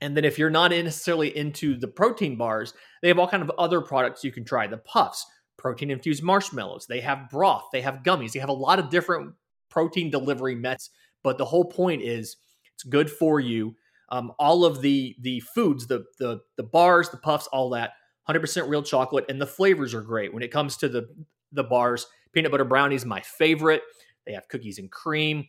And 0.00 0.16
then 0.16 0.24
if 0.24 0.38
you're 0.38 0.50
not 0.50 0.70
necessarily 0.70 1.36
into 1.36 1.78
the 1.78 1.88
protein 1.88 2.36
bars, 2.36 2.74
they 3.00 3.08
have 3.08 3.18
all 3.18 3.28
kind 3.28 3.42
of 3.42 3.50
other 3.58 3.80
products 3.80 4.24
you 4.24 4.32
can 4.32 4.44
try. 4.44 4.66
The 4.66 4.78
puffs, 4.78 5.26
protein 5.56 5.90
infused 5.90 6.22
marshmallows. 6.22 6.86
They 6.86 7.00
have 7.00 7.30
broth. 7.30 7.64
They 7.72 7.82
have 7.82 8.02
gummies. 8.04 8.32
They 8.32 8.40
have 8.40 8.48
a 8.48 8.54
lot 8.54 8.78
of 8.78 8.90
different 8.90 9.34
protein 9.70 10.10
delivery 10.10 10.54
methods. 10.54 10.90
But 11.22 11.38
the 11.38 11.44
whole 11.44 11.64
point 11.64 12.02
is 12.02 12.36
it's 12.74 12.82
good 12.82 13.10
for 13.10 13.40
you. 13.40 13.76
Um, 14.08 14.32
all 14.38 14.64
of 14.64 14.82
the 14.82 15.16
the 15.20 15.40
foods, 15.40 15.86
the 15.86 16.04
the 16.18 16.40
the 16.56 16.62
bars, 16.62 17.08
the 17.08 17.16
puffs, 17.16 17.46
all 17.46 17.70
that 17.70 17.92
100% 18.28 18.68
real 18.68 18.82
chocolate, 18.82 19.24
and 19.28 19.40
the 19.40 19.46
flavors 19.46 19.94
are 19.94 20.02
great. 20.02 20.32
When 20.32 20.42
it 20.42 20.50
comes 20.50 20.76
to 20.78 20.88
the 20.88 21.08
the 21.52 21.64
bars, 21.64 22.06
peanut 22.32 22.50
butter 22.50 22.64
brownies 22.64 23.04
my 23.04 23.20
favorite. 23.20 23.82
They 24.26 24.32
have 24.32 24.48
cookies 24.48 24.78
and 24.78 24.90
cream, 24.90 25.46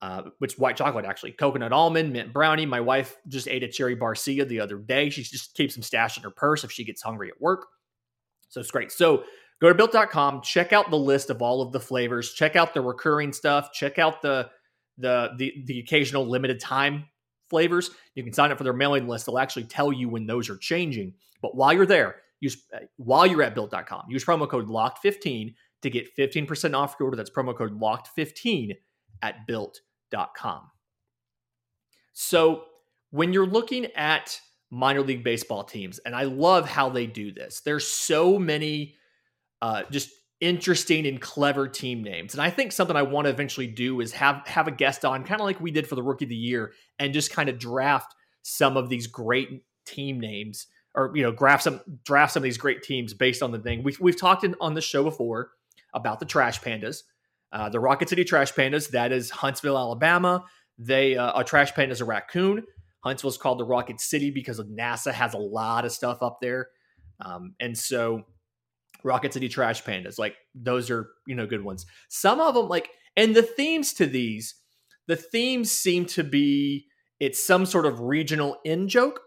uh, 0.00 0.22
which 0.38 0.58
white 0.58 0.76
chocolate 0.76 1.04
actually, 1.04 1.32
coconut 1.32 1.72
almond, 1.72 2.12
mint 2.12 2.32
brownie. 2.32 2.66
My 2.66 2.80
wife 2.80 3.16
just 3.28 3.48
ate 3.48 3.62
a 3.62 3.68
cherry 3.68 3.96
barcia 3.96 4.46
the 4.46 4.60
other 4.60 4.78
day. 4.78 5.10
She 5.10 5.22
just 5.22 5.54
keeps 5.54 5.74
them 5.74 5.82
stashed 5.82 6.16
in 6.16 6.22
her 6.22 6.30
purse 6.30 6.64
if 6.64 6.72
she 6.72 6.84
gets 6.84 7.02
hungry 7.02 7.28
at 7.28 7.40
work. 7.40 7.66
So 8.48 8.60
it's 8.60 8.70
great. 8.70 8.92
So 8.92 9.24
go 9.60 9.68
to 9.68 9.74
built.com, 9.74 10.42
check 10.42 10.72
out 10.72 10.90
the 10.90 10.96
list 10.96 11.30
of 11.30 11.42
all 11.42 11.60
of 11.60 11.72
the 11.72 11.80
flavors, 11.80 12.32
check 12.32 12.56
out 12.56 12.72
the 12.72 12.80
recurring 12.80 13.32
stuff, 13.32 13.72
check 13.72 13.98
out 13.98 14.22
the 14.22 14.50
the 14.98 15.30
the, 15.36 15.64
the 15.66 15.80
occasional 15.80 16.26
limited 16.26 16.60
time 16.60 17.06
flavors. 17.50 17.90
You 18.14 18.22
can 18.24 18.32
sign 18.32 18.50
up 18.50 18.58
for 18.58 18.64
their 18.64 18.72
mailing 18.72 19.08
list. 19.08 19.26
They'll 19.26 19.38
actually 19.38 19.64
tell 19.64 19.92
you 19.92 20.08
when 20.08 20.26
those 20.26 20.50
are 20.50 20.56
changing. 20.56 21.14
But 21.42 21.56
while 21.56 21.72
you're 21.72 21.86
there, 21.86 22.16
use 22.40 22.64
uh, 22.74 22.80
while 22.96 23.26
you're 23.26 23.42
at 23.42 23.54
built.com, 23.54 24.04
use 24.08 24.24
promo 24.24 24.48
code 24.48 24.68
locked15 24.68 25.54
to 25.82 25.90
get 25.90 26.16
15% 26.16 26.74
off 26.74 26.96
your 26.98 27.06
order. 27.06 27.16
That's 27.16 27.30
promo 27.30 27.56
code 27.56 27.78
locked15 27.78 28.72
at 29.22 29.46
built.com. 29.46 30.70
So 32.12 32.64
when 33.10 33.32
you're 33.32 33.46
looking 33.46 33.86
at 33.94 34.40
minor 34.70 35.02
league 35.02 35.24
baseball 35.24 35.64
teams, 35.64 35.98
and 36.00 36.14
I 36.14 36.24
love 36.24 36.68
how 36.68 36.88
they 36.88 37.06
do 37.06 37.32
this, 37.32 37.60
there's 37.64 37.86
so 37.86 38.38
many 38.38 38.94
uh, 39.62 39.82
just 39.90 40.10
interesting 40.40 41.06
and 41.06 41.20
clever 41.20 41.68
team 41.68 42.02
names. 42.02 42.34
And 42.34 42.42
I 42.42 42.50
think 42.50 42.72
something 42.72 42.96
I 42.96 43.02
want 43.02 43.26
to 43.26 43.30
eventually 43.30 43.66
do 43.66 44.00
is 44.00 44.12
have 44.12 44.46
have 44.46 44.68
a 44.68 44.72
guest 44.72 45.04
on, 45.04 45.24
kind 45.24 45.40
of 45.40 45.44
like 45.44 45.60
we 45.60 45.70
did 45.70 45.86
for 45.86 45.94
the 45.94 46.02
rookie 46.02 46.24
of 46.24 46.28
the 46.28 46.36
year, 46.36 46.72
and 46.98 47.14
just 47.14 47.30
kind 47.30 47.48
of 47.48 47.58
draft 47.58 48.14
some 48.42 48.76
of 48.76 48.88
these 48.88 49.06
great 49.06 49.62
team 49.86 50.20
names 50.20 50.66
or 50.94 51.12
you 51.14 51.22
know 51.22 51.32
draft 51.32 51.64
some 51.64 51.80
draft 52.04 52.32
some 52.32 52.40
of 52.40 52.44
these 52.44 52.58
great 52.58 52.82
teams 52.82 53.14
based 53.14 53.42
on 53.42 53.52
the 53.52 53.58
thing. 53.58 53.82
We've, 53.82 53.98
we've 54.00 54.18
talked 54.18 54.44
in, 54.44 54.54
on 54.60 54.74
the 54.74 54.80
show 54.80 55.02
before 55.04 55.50
about 55.94 56.20
the 56.20 56.26
trash 56.26 56.60
pandas 56.60 57.02
uh, 57.54 57.68
the 57.68 57.80
rocket 57.80 58.08
city 58.08 58.24
trash 58.24 58.52
pandas. 58.52 58.90
That 58.90 59.12
is 59.12 59.30
huntsville 59.30 59.78
alabama. 59.78 60.44
They 60.76 61.16
uh, 61.16 61.40
a 61.40 61.44
trash 61.44 61.72
panda 61.72 61.92
is 61.92 62.00
a 62.00 62.04
raccoon. 62.04 62.64
Huntsville's 63.04 63.38
called 63.38 63.60
the 63.60 63.64
rocket 63.64 64.00
city 64.00 64.30
because 64.30 64.60
nasa 64.60 65.12
has 65.12 65.34
a 65.34 65.38
lot 65.38 65.84
of 65.84 65.92
stuff 65.92 66.18
up 66.20 66.38
there. 66.42 66.68
Um, 67.20 67.54
and 67.60 67.78
so 67.78 68.22
rocket 69.04 69.34
city 69.34 69.48
trash 69.48 69.84
pandas 69.84 70.18
like 70.18 70.34
those 70.54 70.90
are 70.90 71.10
you 71.26 71.34
know 71.34 71.46
good 71.46 71.62
ones. 71.62 71.86
Some 72.08 72.40
of 72.40 72.54
them 72.54 72.68
like 72.68 72.90
and 73.16 73.36
the 73.36 73.42
themes 73.42 73.92
to 73.94 74.06
these 74.06 74.54
the 75.06 75.16
themes 75.16 75.70
seem 75.70 76.06
to 76.06 76.24
be 76.24 76.86
it's 77.20 77.44
some 77.44 77.66
sort 77.66 77.86
of 77.86 78.00
regional 78.00 78.56
in 78.64 78.88
joke 78.88 79.20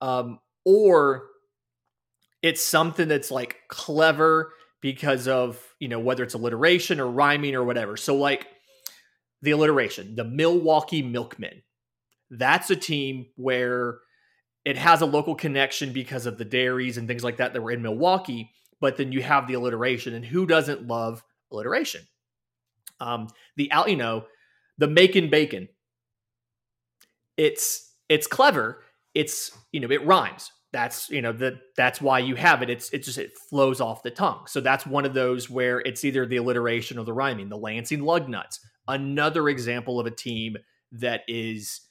um, 0.00 0.38
or 0.64 1.24
it's 2.42 2.62
something 2.62 3.08
that's 3.08 3.30
like 3.30 3.56
clever 3.68 4.52
because 4.80 5.28
of 5.28 5.64
you 5.78 5.88
know 5.88 6.00
whether 6.00 6.22
it's 6.22 6.34
alliteration 6.34 7.00
or 7.00 7.06
rhyming 7.06 7.54
or 7.54 7.64
whatever. 7.64 7.96
So 7.96 8.16
like 8.16 8.46
the 9.40 9.52
alliteration 9.52 10.14
the 10.14 10.24
milwaukee 10.24 11.02
milkmen. 11.02 11.62
That's 12.30 12.70
a 12.70 12.76
team 12.76 13.26
where 13.36 13.98
it 14.64 14.78
has 14.78 15.02
a 15.02 15.06
local 15.06 15.34
connection 15.34 15.92
because 15.92 16.24
of 16.26 16.38
the 16.38 16.44
dairies 16.44 16.96
and 16.96 17.06
things 17.06 17.24
like 17.24 17.36
that 17.38 17.52
that 17.52 17.60
were 17.60 17.72
in 17.72 17.82
milwaukee 17.82 18.50
but 18.82 18.98
then 18.98 19.12
you 19.12 19.22
have 19.22 19.48
the 19.48 19.54
alliteration 19.54 20.12
and 20.12 20.24
who 20.24 20.46
doesn't 20.46 20.86
love 20.86 21.24
alliteration? 21.50 22.02
Um 23.00 23.28
the 23.56 23.72
out 23.72 23.88
you 23.88 23.96
know 23.96 24.26
the 24.76 24.88
making 24.88 25.30
bacon. 25.30 25.68
It's 27.38 27.94
it's 28.10 28.26
clever 28.26 28.82
it's 29.14 29.56
you 29.72 29.80
know 29.80 29.90
it 29.90 30.04
rhymes. 30.04 30.50
That's 30.72 31.08
you 31.08 31.22
know 31.22 31.32
that 31.32 31.54
that's 31.76 32.02
why 32.02 32.18
you 32.18 32.34
have 32.34 32.60
it. 32.60 32.68
It's 32.68 32.90
it 32.90 33.04
just 33.04 33.18
it 33.18 33.32
flows 33.48 33.80
off 33.80 34.02
the 34.02 34.10
tongue. 34.10 34.44
So 34.46 34.60
that's 34.60 34.86
one 34.86 35.06
of 35.06 35.14
those 35.14 35.48
where 35.48 35.80
it's 35.80 36.04
either 36.04 36.26
the 36.26 36.36
alliteration 36.36 36.98
or 36.98 37.04
the 37.04 37.14
rhyming 37.14 37.48
the 37.48 37.56
lansing 37.56 38.00
lugnuts 38.00 38.58
another 38.88 39.48
example 39.48 40.00
of 40.00 40.06
a 40.06 40.10
team 40.10 40.56
that 40.92 41.22
is 41.28 41.82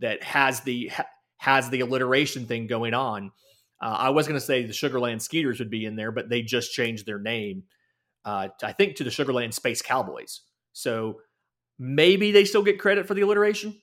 that 0.00 0.22
has 0.22 0.60
the 0.60 0.90
has 1.38 1.68
the 1.70 1.80
alliteration 1.80 2.46
thing 2.46 2.66
going 2.66 2.94
on 2.94 3.30
uh, 3.80 3.96
i 3.98 4.10
was 4.10 4.26
going 4.26 4.38
to 4.38 4.44
say 4.44 4.64
the 4.64 4.72
sugarland 4.72 5.20
skeeters 5.20 5.58
would 5.58 5.70
be 5.70 5.84
in 5.84 5.96
there 5.96 6.12
but 6.12 6.28
they 6.28 6.42
just 6.42 6.72
changed 6.72 7.06
their 7.06 7.18
name 7.18 7.64
uh, 8.24 8.48
i 8.62 8.72
think 8.72 8.96
to 8.96 9.04
the 9.04 9.10
sugarland 9.10 9.52
space 9.52 9.82
cowboys 9.82 10.42
so 10.72 11.20
maybe 11.78 12.32
they 12.32 12.44
still 12.44 12.62
get 12.62 12.78
credit 12.80 13.06
for 13.06 13.14
the 13.14 13.22
alliteration 13.22 13.80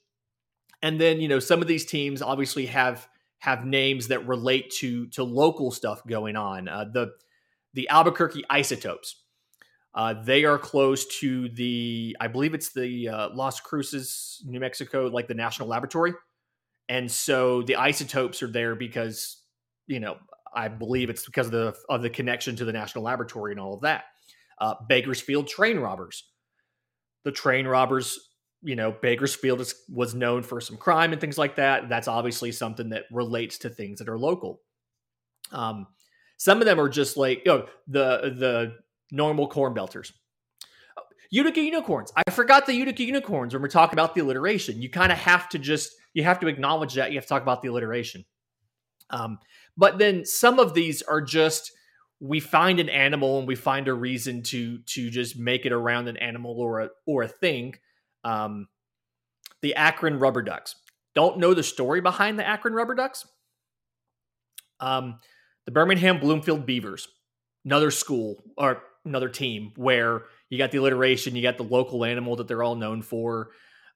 and 0.82 1.00
then 1.00 1.20
you 1.20 1.28
know 1.28 1.40
some 1.40 1.62
of 1.62 1.68
these 1.68 1.86
teams 1.86 2.22
obviously 2.22 2.66
have 2.68 3.08
have 3.44 3.66
names 3.66 4.08
that 4.08 4.26
relate 4.26 4.70
to 4.70 5.06
to 5.08 5.22
local 5.22 5.70
stuff 5.70 6.02
going 6.08 6.38
on. 6.38 6.70
Uh, 6.70 6.86
the 6.94 7.12
the 7.74 7.90
Albuquerque 7.90 8.46
Isotopes. 8.50 9.22
Uh, 9.94 10.16
they 10.24 10.44
are 10.44 10.58
close 10.58 11.06
to 11.20 11.50
the, 11.50 12.18
I 12.20 12.28
believe 12.28 12.56
it's 12.56 12.74
the 12.74 13.10
uh, 13.10 13.30
Las 13.36 13.60
Cruces, 13.60 14.42
New 14.44 14.60
Mexico, 14.60 15.06
like 15.06 15.28
the 15.28 15.36
national 15.36 15.68
laboratory, 15.68 16.14
and 16.90 17.12
so 17.12 17.62
the 17.62 17.76
isotopes 17.76 18.42
are 18.42 18.48
there 18.48 18.74
because, 18.74 19.43
you 19.88 20.00
know, 20.00 20.18
I 20.56 20.68
believe 20.68 21.10
it's 21.10 21.26
because 21.26 21.48
of 21.48 21.52
the 21.52 21.76
of 21.90 22.02
the 22.02 22.10
connection 22.10 22.56
to 22.58 22.66
the 22.66 22.74
national 22.74 23.04
laboratory 23.04 23.52
and 23.52 23.60
all 23.60 23.74
of 23.74 23.82
that. 23.82 24.06
Uh, 24.60 24.76
Bakersfield 24.88 25.48
train 25.48 25.78
robbers. 25.80 26.24
The 27.24 27.32
train 27.32 27.66
robbers 27.66 28.20
you 28.64 28.78
know, 28.78 28.96
Bakersfield 29.02 29.60
is, 29.60 29.76
was 29.90 30.16
known 30.16 30.42
for 30.42 30.62
some 30.62 30.78
crime 30.78 31.12
and 31.12 31.20
things 31.20 31.38
like 31.38 31.58
that. 31.58 31.90
That's 31.90 32.08
obviously 32.08 32.52
something 32.54 32.90
that 32.90 33.04
relates 33.12 33.58
to 33.60 33.70
things 33.70 34.00
that 34.00 34.08
are 34.08 34.18
local. 34.18 34.62
Um, 35.52 35.88
some 36.38 36.60
of 36.60 36.66
them 36.66 36.80
are 36.80 36.90
just 36.90 37.18
like 37.18 37.42
you 37.46 37.52
know, 37.52 37.66
the 37.88 38.34
the 38.38 38.76
normal 39.12 39.48
corn 39.48 39.76
belters. 39.76 40.12
Utica 41.30 41.62
unicorns. 41.62 42.12
I 42.16 42.32
forgot 42.32 42.66
the 42.66 42.74
Utica 42.74 43.04
unicorns 43.04 43.54
when 43.54 43.62
we're 43.62 43.68
talking 43.68 43.98
about 43.98 44.16
the 44.16 44.22
alliteration. 44.22 44.82
You 44.82 44.90
kind 44.90 45.12
of 45.12 45.18
have 45.18 45.50
to 45.50 45.60
just 45.60 45.92
you 46.14 46.24
have 46.24 46.40
to 46.40 46.48
acknowledge 46.48 46.94
that 46.94 47.12
you 47.12 47.18
have 47.18 47.26
to 47.26 47.30
talk 47.30 47.42
about 47.42 47.62
the 47.62 47.68
alliteration. 47.68 48.24
Um, 49.10 49.40
but 49.78 49.98
then 49.98 50.26
some 50.26 50.60
of 50.60 50.74
these 50.74 51.02
are 51.02 51.22
just 51.22 51.72
we 52.20 52.40
find 52.40 52.80
an 52.80 52.90
animal 52.90 53.40
and 53.40 53.48
we 53.48 53.56
find 53.56 53.88
a 53.88 53.94
reason 53.94 54.44
to 54.44 54.80
to 54.86 55.10
just 55.10 55.38
make 55.38 55.66
it 55.66 55.72
around 55.72 56.08
an 56.08 56.18
animal 56.18 56.60
or 56.60 56.82
a 56.82 56.90
or 57.06 57.24
a 57.24 57.28
thing 57.28 57.76
um, 58.24 58.68
the 59.62 59.76
Akron 59.76 60.20
Rubber 60.20 60.42
Ducks. 60.42 60.76
Don't 61.16 61.38
know 61.38 61.54
the 61.54 61.64
story 61.64 62.02
behind 62.02 62.40
the 62.40 62.48
Akron 62.48 62.74
Rubber 62.74 62.96
Ducks. 62.96 63.26
Um, 64.80 65.20
the 65.66 65.72
Birmingham 65.72 66.20
Bloomfield 66.20 66.66
Beavers, 66.66 67.08
another 67.64 67.92
school 67.92 68.44
or 68.58 68.84
another 69.06 69.30
team 69.30 69.72
where 69.76 70.24
you 70.50 70.58
got 70.58 70.72
the 70.72 70.80
alliteration, 70.80 71.36
you 71.36 71.42
got 71.42 71.58
the 71.58 71.64
local 71.64 72.04
animal 72.04 72.36
that 72.38 72.48
they're 72.48 72.64
all 72.64 72.76
known 72.76 73.02
for. 73.02 73.52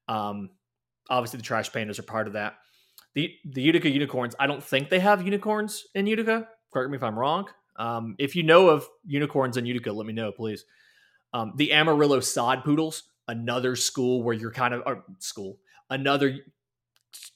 Um, 0.06 0.50
obviously, 1.10 1.38
the 1.38 1.42
Trash 1.42 1.70
Pandas 1.70 1.98
are 1.98 2.04
part 2.04 2.26
of 2.26 2.34
that. 2.34 2.54
The 3.14 3.34
the 3.44 3.62
Utica 3.62 3.88
Unicorns. 3.88 4.34
I 4.38 4.46
don't 4.46 4.62
think 4.62 4.90
they 4.90 5.00
have 5.00 5.22
unicorns 5.22 5.86
in 5.94 6.06
Utica. 6.06 6.48
Correct 6.72 6.90
me 6.90 6.96
if 6.96 7.02
I'm 7.02 7.18
wrong. 7.18 7.48
Um, 7.76 8.16
if 8.18 8.36
you 8.36 8.42
know 8.42 8.68
of 8.68 8.88
unicorns 9.06 9.56
in 9.56 9.66
Utica, 9.66 9.92
let 9.92 10.06
me 10.06 10.12
know, 10.12 10.32
please. 10.32 10.64
Um, 11.32 11.52
the 11.56 11.72
Amarillo 11.72 12.20
Sod 12.20 12.64
Poodles 12.64 13.04
another 13.28 13.76
school 13.76 14.22
where 14.22 14.34
you're 14.34 14.50
kind 14.50 14.74
of 14.74 15.02
school 15.18 15.58
another 15.90 16.38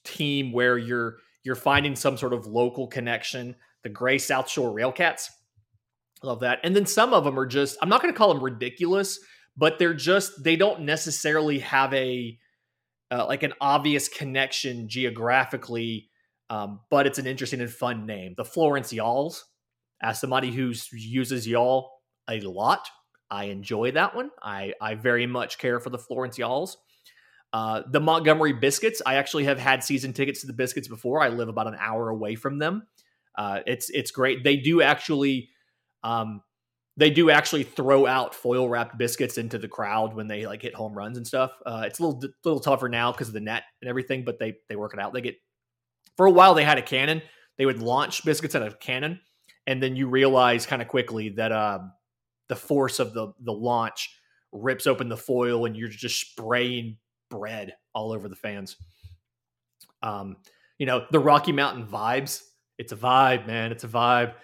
team 0.04 0.50
where 0.52 0.76
you're 0.78 1.18
you're 1.44 1.54
finding 1.54 1.94
some 1.94 2.16
sort 2.16 2.32
of 2.32 2.46
local 2.46 2.86
connection 2.86 3.54
the 3.82 3.90
Gary 3.90 4.18
south 4.18 4.48
shore 4.48 4.74
railcats 4.74 5.28
love 6.22 6.40
that 6.40 6.58
and 6.64 6.74
then 6.74 6.86
some 6.86 7.12
of 7.12 7.24
them 7.24 7.38
are 7.38 7.46
just 7.46 7.76
i'm 7.82 7.88
not 7.88 8.00
going 8.00 8.12
to 8.12 8.16
call 8.16 8.32
them 8.32 8.42
ridiculous 8.42 9.20
but 9.56 9.78
they're 9.78 9.94
just 9.94 10.42
they 10.42 10.56
don't 10.56 10.80
necessarily 10.80 11.58
have 11.58 11.92
a 11.92 12.38
uh, 13.12 13.26
like 13.26 13.42
an 13.42 13.52
obvious 13.60 14.08
connection 14.08 14.88
geographically 14.88 16.08
um, 16.50 16.80
but 16.90 17.06
it's 17.06 17.18
an 17.18 17.26
interesting 17.26 17.60
and 17.60 17.70
fun 17.70 18.06
name 18.06 18.34
the 18.36 18.44
florence 18.44 18.92
y'alls 18.92 19.44
as 20.02 20.20
somebody 20.20 20.50
who 20.50 20.72
uses 20.92 21.46
y'all 21.46 21.90
a 22.28 22.40
lot 22.40 22.88
I 23.32 23.44
enjoy 23.44 23.92
that 23.92 24.14
one. 24.14 24.30
I, 24.42 24.74
I 24.78 24.94
very 24.94 25.26
much 25.26 25.56
care 25.56 25.80
for 25.80 25.88
the 25.88 25.98
Florence 25.98 26.36
Y'alls. 26.36 26.76
Uh, 27.50 27.80
the 27.90 27.98
Montgomery 28.00 28.52
Biscuits, 28.52 29.00
I 29.06 29.14
actually 29.14 29.44
have 29.44 29.58
had 29.58 29.82
season 29.82 30.12
tickets 30.12 30.42
to 30.42 30.46
the 30.46 30.52
Biscuits 30.52 30.86
before. 30.86 31.22
I 31.22 31.30
live 31.30 31.48
about 31.48 31.66
an 31.66 31.76
hour 31.80 32.10
away 32.10 32.34
from 32.34 32.58
them. 32.58 32.86
Uh, 33.34 33.60
it's 33.66 33.88
it's 33.88 34.10
great. 34.10 34.44
They 34.44 34.58
do 34.58 34.82
actually, 34.82 35.48
um, 36.04 36.42
they 36.96 37.10
do 37.10 37.30
actually 37.30 37.62
throw 37.62 38.06
out 38.06 38.34
foil 38.34 38.68
wrapped 38.68 38.98
biscuits 38.98 39.38
into 39.38 39.58
the 39.58 39.68
crowd 39.68 40.14
when 40.14 40.28
they 40.28 40.46
like 40.46 40.62
hit 40.62 40.74
home 40.74 40.92
runs 40.92 41.16
and 41.16 41.26
stuff. 41.26 41.52
Uh, 41.64 41.84
it's 41.86 41.98
a 41.98 42.02
little 42.02 42.22
little 42.44 42.60
tougher 42.60 42.88
now 42.88 43.12
because 43.12 43.28
of 43.28 43.34
the 43.34 43.40
net 43.40 43.64
and 43.80 43.88
everything, 43.88 44.24
but 44.24 44.38
they 44.38 44.54
they 44.68 44.76
work 44.76 44.92
it 44.94 45.00
out. 45.00 45.12
They 45.12 45.22
get 45.22 45.36
for 46.16 46.26
a 46.26 46.30
while 46.30 46.54
they 46.54 46.64
had 46.64 46.78
a 46.78 46.82
cannon. 46.82 47.22
They 47.58 47.66
would 47.66 47.80
launch 47.80 48.24
biscuits 48.24 48.54
of 48.54 48.62
a 48.62 48.70
cannon, 48.76 49.20
and 49.66 49.82
then 49.82 49.96
you 49.96 50.08
realize 50.08 50.66
kind 50.66 50.82
of 50.82 50.88
quickly 50.88 51.30
that 51.30 51.52
uh, 51.52 51.80
the 52.48 52.56
force 52.56 52.98
of 52.98 53.14
the 53.14 53.32
the 53.40 53.52
launch 53.52 54.14
rips 54.52 54.86
open 54.86 55.08
the 55.08 55.16
foil 55.16 55.64
and 55.64 55.74
you're 55.76 55.88
just 55.88 56.20
spraying 56.20 56.98
bread 57.30 57.74
all 57.94 58.12
over 58.12 58.28
the 58.28 58.36
fans. 58.36 58.76
Um, 60.02 60.36
you 60.78 60.86
know, 60.86 61.06
the 61.10 61.18
Rocky 61.18 61.52
Mountain 61.52 61.86
vibes 61.86 62.42
It's 62.78 62.92
a 62.92 62.96
vibe, 62.96 63.46
man. 63.46 63.72
It's 63.72 63.84
a 63.84 63.88
vibe. 63.88 64.34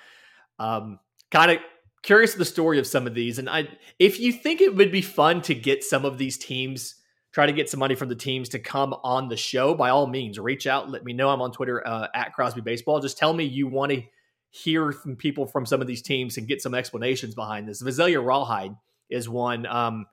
Um, 0.58 0.98
kind 1.30 1.50
of 1.50 1.58
curious 2.02 2.32
of 2.32 2.38
the 2.38 2.44
story 2.44 2.78
of 2.78 2.86
some 2.86 3.06
of 3.06 3.14
these, 3.14 3.38
and 3.38 3.48
I, 3.48 3.68
if 3.98 4.20
you 4.20 4.32
think 4.32 4.60
it 4.60 4.74
would 4.74 4.92
be 4.92 5.02
fun 5.02 5.42
to 5.42 5.54
get 5.54 5.84
some 5.84 6.04
of 6.04 6.18
these 6.18 6.36
teams, 6.36 6.94
try 7.32 7.46
to 7.46 7.52
get 7.52 7.68
some 7.68 7.80
money 7.80 7.94
from 7.94 8.08
the 8.08 8.14
teams 8.14 8.48
to 8.50 8.58
come 8.58 8.94
on 9.04 9.28
the 9.28 9.36
show. 9.36 9.74
By 9.74 9.90
all 9.90 10.06
means, 10.06 10.38
reach 10.38 10.66
out. 10.66 10.90
Let 10.90 11.04
me 11.04 11.12
know. 11.12 11.28
I'm 11.28 11.42
on 11.42 11.52
Twitter 11.52 11.86
uh, 11.86 12.08
at 12.14 12.32
Crosby 12.32 12.60
Baseball. 12.60 13.00
Just 13.00 13.18
tell 13.18 13.32
me 13.32 13.44
you 13.44 13.68
want 13.68 13.92
to 13.92 14.02
hear 14.50 14.92
from 14.92 15.16
people 15.16 15.46
from 15.46 15.66
some 15.66 15.80
of 15.80 15.86
these 15.86 16.02
teams 16.02 16.38
and 16.38 16.48
get 16.48 16.62
some 16.62 16.74
explanations 16.74 17.34
behind 17.34 17.68
this. 17.68 17.80
Visalia 17.80 18.20
Rawhide 18.20 18.74
is 19.10 19.28
one. 19.28 19.66
Um, 19.66 20.06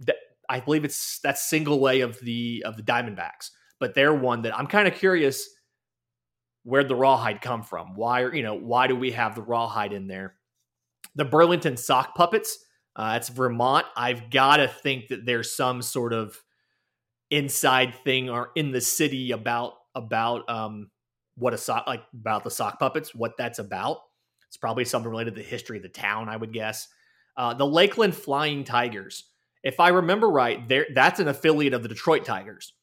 that 0.00 0.16
I 0.48 0.60
believe 0.60 0.84
it's 0.84 1.18
that 1.20 1.38
single 1.38 1.80
way 1.80 2.00
of 2.00 2.18
the 2.20 2.62
of 2.64 2.76
the 2.76 2.82
Diamondbacks, 2.82 3.50
but 3.78 3.94
they're 3.94 4.14
one 4.14 4.42
that 4.42 4.56
I'm 4.56 4.66
kind 4.66 4.88
of 4.88 4.94
curious 4.94 5.48
where'd 6.68 6.88
the 6.88 6.94
rawhide 6.94 7.40
come 7.40 7.62
from? 7.62 7.94
Why 7.96 8.20
are 8.20 8.34
you 8.34 8.42
know 8.42 8.54
why 8.54 8.86
do 8.86 8.94
we 8.94 9.12
have 9.12 9.34
the 9.34 9.42
rawhide 9.42 9.92
in 9.92 10.06
there? 10.06 10.34
The 11.14 11.24
Burlington 11.24 11.76
sock 11.76 12.14
puppets. 12.14 12.58
Uh, 12.94 13.12
that's 13.12 13.28
Vermont. 13.28 13.86
I've 13.96 14.28
got 14.28 14.58
to 14.58 14.68
think 14.68 15.08
that 15.08 15.24
there's 15.24 15.54
some 15.54 15.82
sort 15.82 16.12
of 16.12 16.36
inside 17.30 17.94
thing 18.04 18.28
or 18.28 18.50
in 18.54 18.72
the 18.72 18.80
city 18.80 19.30
about 19.30 19.74
about 19.94 20.48
um, 20.48 20.90
what 21.36 21.54
a 21.54 21.58
sock 21.58 21.86
like 21.86 22.02
about 22.12 22.44
the 22.44 22.50
sock 22.50 22.78
puppets, 22.78 23.14
what 23.14 23.36
that's 23.38 23.58
about. 23.58 23.98
It's 24.46 24.56
probably 24.56 24.84
something 24.84 25.10
related 25.10 25.34
to 25.34 25.42
the 25.42 25.48
history 25.48 25.78
of 25.78 25.82
the 25.82 25.88
town, 25.88 26.28
I 26.28 26.36
would 26.36 26.52
guess. 26.52 26.88
Uh, 27.36 27.54
the 27.54 27.66
Lakeland 27.66 28.14
Flying 28.14 28.64
Tigers. 28.64 29.24
If 29.62 29.80
I 29.80 29.88
remember 29.88 30.28
right, 30.28 30.66
there 30.68 30.86
that's 30.94 31.20
an 31.20 31.28
affiliate 31.28 31.74
of 31.74 31.82
the 31.82 31.88
Detroit 31.88 32.24
Tigers, 32.24 32.74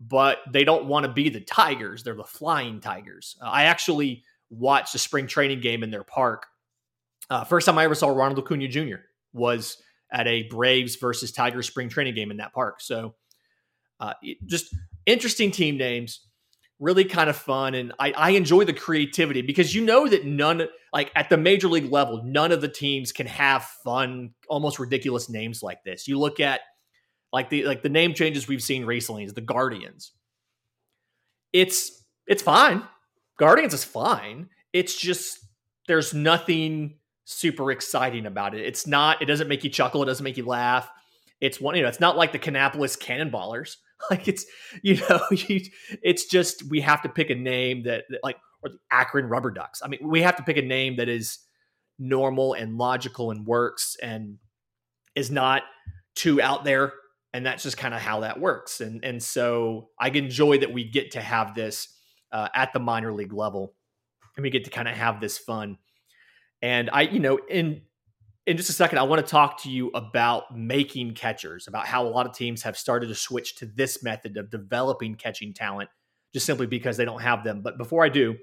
but 0.00 0.38
they 0.52 0.64
don't 0.64 0.86
want 0.86 1.06
to 1.06 1.12
be 1.12 1.28
the 1.28 1.40
Tigers. 1.40 2.02
They're 2.02 2.14
the 2.14 2.24
Flying 2.24 2.80
Tigers. 2.80 3.36
Uh, 3.42 3.46
I 3.46 3.64
actually 3.64 4.24
watched 4.50 4.94
a 4.94 4.98
spring 4.98 5.26
training 5.26 5.60
game 5.60 5.82
in 5.82 5.90
their 5.90 6.04
park. 6.04 6.46
Uh, 7.30 7.44
first 7.44 7.66
time 7.66 7.78
I 7.78 7.84
ever 7.84 7.94
saw 7.94 8.08
Ronald 8.08 8.38
Acuna 8.38 8.68
Jr. 8.68 8.96
was 9.32 9.82
at 10.10 10.26
a 10.26 10.44
Braves 10.44 10.96
versus 10.96 11.32
Tigers 11.32 11.66
spring 11.66 11.88
training 11.88 12.14
game 12.14 12.30
in 12.30 12.38
that 12.38 12.52
park. 12.52 12.80
So, 12.80 13.14
uh, 14.00 14.14
just 14.46 14.74
interesting 15.06 15.50
team 15.50 15.76
names 15.76 16.20
really 16.80 17.04
kind 17.04 17.28
of 17.28 17.36
fun 17.36 17.74
and 17.74 17.92
I, 17.98 18.12
I 18.12 18.30
enjoy 18.30 18.64
the 18.64 18.72
creativity 18.72 19.42
because 19.42 19.74
you 19.74 19.84
know 19.84 20.06
that 20.06 20.24
none 20.24 20.68
like 20.92 21.10
at 21.16 21.28
the 21.28 21.36
major 21.36 21.66
league 21.66 21.90
level 21.90 22.22
none 22.24 22.52
of 22.52 22.60
the 22.60 22.68
teams 22.68 23.10
can 23.10 23.26
have 23.26 23.64
fun 23.84 24.30
almost 24.48 24.78
ridiculous 24.78 25.28
names 25.28 25.62
like 25.62 25.82
this 25.82 26.06
you 26.06 26.18
look 26.18 26.38
at 26.38 26.60
like 27.32 27.50
the 27.50 27.64
like 27.64 27.82
the 27.82 27.88
name 27.88 28.14
changes 28.14 28.48
we've 28.48 28.62
seen 28.62 28.84
recently 28.84 29.24
is 29.24 29.34
the 29.34 29.40
guardians. 29.40 30.12
It's 31.52 32.04
it's 32.26 32.42
fine. 32.42 32.82
Guardians 33.38 33.74
is 33.74 33.84
fine. 33.84 34.48
It's 34.72 34.96
just 34.98 35.38
there's 35.86 36.14
nothing 36.14 36.96
super 37.24 37.70
exciting 37.70 38.26
about 38.26 38.54
it. 38.54 38.64
It's 38.64 38.86
not 38.86 39.22
it 39.22 39.26
doesn't 39.26 39.48
make 39.48 39.64
you 39.64 39.70
chuckle. 39.70 40.02
It 40.02 40.06
doesn't 40.06 40.24
make 40.24 40.36
you 40.36 40.46
laugh. 40.46 40.90
It's 41.40 41.60
one 41.60 41.76
you 41.76 41.82
know 41.82 41.88
it's 41.88 42.00
not 42.00 42.16
like 42.16 42.32
the 42.32 42.38
Kannapolis 42.38 42.98
cannonballers. 42.98 43.76
Like 44.12 44.28
it's 44.28 44.46
you 44.80 44.94
know 44.94 45.20
it's 45.30 46.26
just 46.26 46.62
we 46.70 46.80
have 46.82 47.02
to 47.02 47.08
pick 47.08 47.30
a 47.30 47.34
name 47.34 47.82
that, 47.82 48.04
that 48.10 48.20
like 48.22 48.36
or 48.62 48.70
the 48.70 48.78
Akron 48.92 49.26
Rubber 49.26 49.50
Ducks. 49.50 49.82
I 49.84 49.88
mean, 49.88 49.98
we 50.04 50.22
have 50.22 50.36
to 50.36 50.44
pick 50.44 50.56
a 50.56 50.62
name 50.62 50.98
that 50.98 51.08
is 51.08 51.38
normal 51.98 52.54
and 52.54 52.78
logical 52.78 53.32
and 53.32 53.44
works 53.44 53.96
and 54.00 54.38
is 55.16 55.32
not 55.32 55.64
too 56.14 56.40
out 56.40 56.62
there 56.62 56.92
and 57.32 57.44
that's 57.44 57.62
just 57.62 57.76
kind 57.76 57.94
of 57.94 58.00
how 58.00 58.20
that 58.20 58.40
works 58.40 58.80
and 58.80 59.04
and 59.04 59.22
so 59.22 59.88
i 60.00 60.08
enjoy 60.08 60.58
that 60.58 60.72
we 60.72 60.84
get 60.84 61.12
to 61.12 61.20
have 61.20 61.54
this 61.54 61.94
uh, 62.32 62.48
at 62.54 62.72
the 62.72 62.80
minor 62.80 63.12
league 63.12 63.32
level 63.32 63.74
and 64.36 64.42
we 64.42 64.50
get 64.50 64.64
to 64.64 64.70
kind 64.70 64.88
of 64.88 64.94
have 64.94 65.20
this 65.20 65.38
fun 65.38 65.78
and 66.62 66.90
i 66.92 67.02
you 67.02 67.20
know 67.20 67.38
in 67.48 67.82
in 68.48 68.56
just 68.56 68.70
a 68.70 68.72
second, 68.72 68.96
I 68.96 69.02
want 69.02 69.24
to 69.24 69.30
talk 69.30 69.62
to 69.64 69.70
you 69.70 69.88
about 69.88 70.56
making 70.56 71.12
catchers, 71.12 71.68
about 71.68 71.86
how 71.86 72.06
a 72.06 72.08
lot 72.08 72.24
of 72.24 72.32
teams 72.32 72.62
have 72.62 72.78
started 72.78 73.08
to 73.08 73.14
switch 73.14 73.56
to 73.56 73.66
this 73.66 74.02
method 74.02 74.38
of 74.38 74.50
developing 74.50 75.16
catching 75.16 75.52
talent 75.52 75.90
just 76.32 76.46
simply 76.46 76.66
because 76.66 76.96
they 76.96 77.04
don't 77.04 77.20
have 77.20 77.44
them. 77.44 77.60
But 77.60 77.76
before 77.76 78.06
I 78.06 78.08
do, 78.08 78.36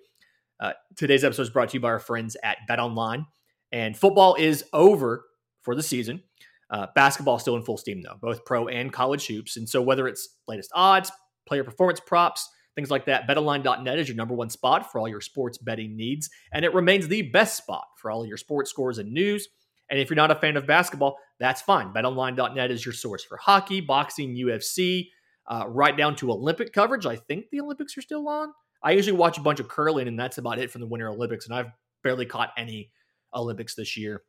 uh, 0.60 0.74
today's 0.95 1.24
episode 1.24 1.41
is 1.41 1.50
brought 1.50 1.69
to 1.69 1.78
you 1.78 1.80
by 1.80 1.88
our 1.88 2.00
friends 2.00 2.38
at 2.43 2.60
Bet 2.67 2.80
Online. 2.80 3.26
And 3.71 3.98
football 3.98 4.36
is 4.36 4.63
over 4.74 5.26
for 5.63 5.74
the 5.74 5.82
season. 5.82 6.21
Uh, 6.69 6.88
basketball 6.95 7.38
still 7.38 7.56
in 7.56 7.63
full 7.63 7.78
steam, 7.78 8.01
though, 8.01 8.17
both 8.21 8.43
pro 8.45 8.67
and 8.67 8.91
college 8.91 9.28
hoops. 9.28 9.58
And 9.58 9.69
so, 9.69 9.82
whether 9.82 10.08
it's 10.08 10.38
latest 10.47 10.71
odds, 10.73 11.12
player 11.47 11.63
performance 11.63 11.99
props, 11.99 12.49
things 12.75 12.91
like 12.91 13.06
that, 13.06 13.28
betonline.net 13.28 13.99
is 13.99 14.08
your 14.08 14.17
number 14.17 14.34
one 14.34 14.49
spot 14.49 14.91
for 14.91 14.99
all 14.99 15.08
your 15.08 15.21
sports 15.21 15.58
betting 15.58 15.95
needs. 15.95 16.30
And 16.51 16.65
it 16.65 16.73
remains 16.73 17.08
the 17.08 17.23
best 17.23 17.58
spot 17.58 17.86
for 18.01 18.12
all 18.12 18.25
your 18.25 18.38
sports 18.38 18.69
scores 18.69 18.97
and 18.97 19.12
news. 19.12 19.47
And 19.89 19.99
if 19.99 20.10
you're 20.10 20.15
not 20.15 20.32
a 20.32 20.36
fan 20.36 20.58
of 20.58 20.65
basketball, 20.65 21.17
that's 21.39 21.62
fine. 21.62 21.93
BetOnline.net 21.93 22.71
is 22.71 22.86
your 22.86 22.93
source 22.93 23.23
for 23.23 23.38
hockey, 23.38 23.82
boxing, 23.82 24.36
UFC, 24.36 25.10
uh, 25.47 25.65
right 25.67 25.95
down 25.95 26.15
to 26.17 26.32
Olympic 26.32 26.73
coverage. 26.73 27.06
I 27.06 27.15
think 27.15 27.45
the 27.51 27.62
Olympics 27.62 27.97
are 27.97 28.01
still 28.01 28.28
on. 28.28 28.49
I 28.84 28.91
usually 28.91 29.17
watch 29.17 29.38
a 29.38 29.41
bunch 29.41 29.60
of 29.60 29.67
curling, 29.67 30.08
and 30.08 30.19
that's 30.19 30.38
about 30.38 30.60
it 30.60 30.71
from 30.71 30.82
the 30.82 30.88
Winter 30.88 31.10
Olympics. 31.10 31.45
And 31.45 31.56
I've 31.56 31.71
barely 32.04 32.25
caught 32.25 32.51
any 32.58 32.91
Olympics 33.34 33.75
this 33.75 33.95
year. 33.95 34.23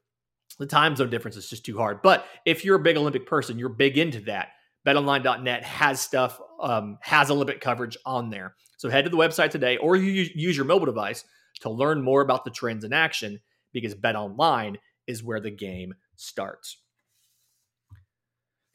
The 0.59 0.67
time 0.67 0.97
zone 0.97 1.11
difference 1.11 1.37
is 1.37 1.51
just 1.51 1.67
too 1.67 1.77
hard. 1.77 2.01
But 2.03 2.25
if 2.45 2.65
you're 2.65 2.77
a 2.77 2.83
big 2.83 2.97
Olympic 2.97 3.27
person, 3.27 3.59
you're 3.59 3.69
big 3.69 3.99
into 3.99 4.21
that. 4.23 4.49
BetOnline.net 4.87 5.65
has 5.65 6.01
stuff, 6.01 6.41
um, 6.61 6.99
has 7.03 7.31
Olympic 7.31 7.61
coverage 7.61 7.97
on 8.07 8.31
there. 8.31 8.55
So 8.77 8.89
head 8.89 9.05
to 9.05 9.11
the 9.11 9.17
website 9.17 9.51
today, 9.51 9.77
or 9.79 9.97
you 9.97 10.31
use 10.35 10.57
your 10.57 10.65
mobile 10.65 10.87
device 10.87 11.25
to 11.61 11.71
learn 11.71 12.03
more 12.03 12.21
about 12.21 12.45
the 12.45 12.51
trends 12.51 12.85
in 12.85 12.93
action 12.93 13.41
because 13.73 13.95
BetOnline 13.95 14.77
is 15.07 15.23
where 15.23 15.41
the 15.41 15.51
game 15.51 15.95
starts. 16.15 16.79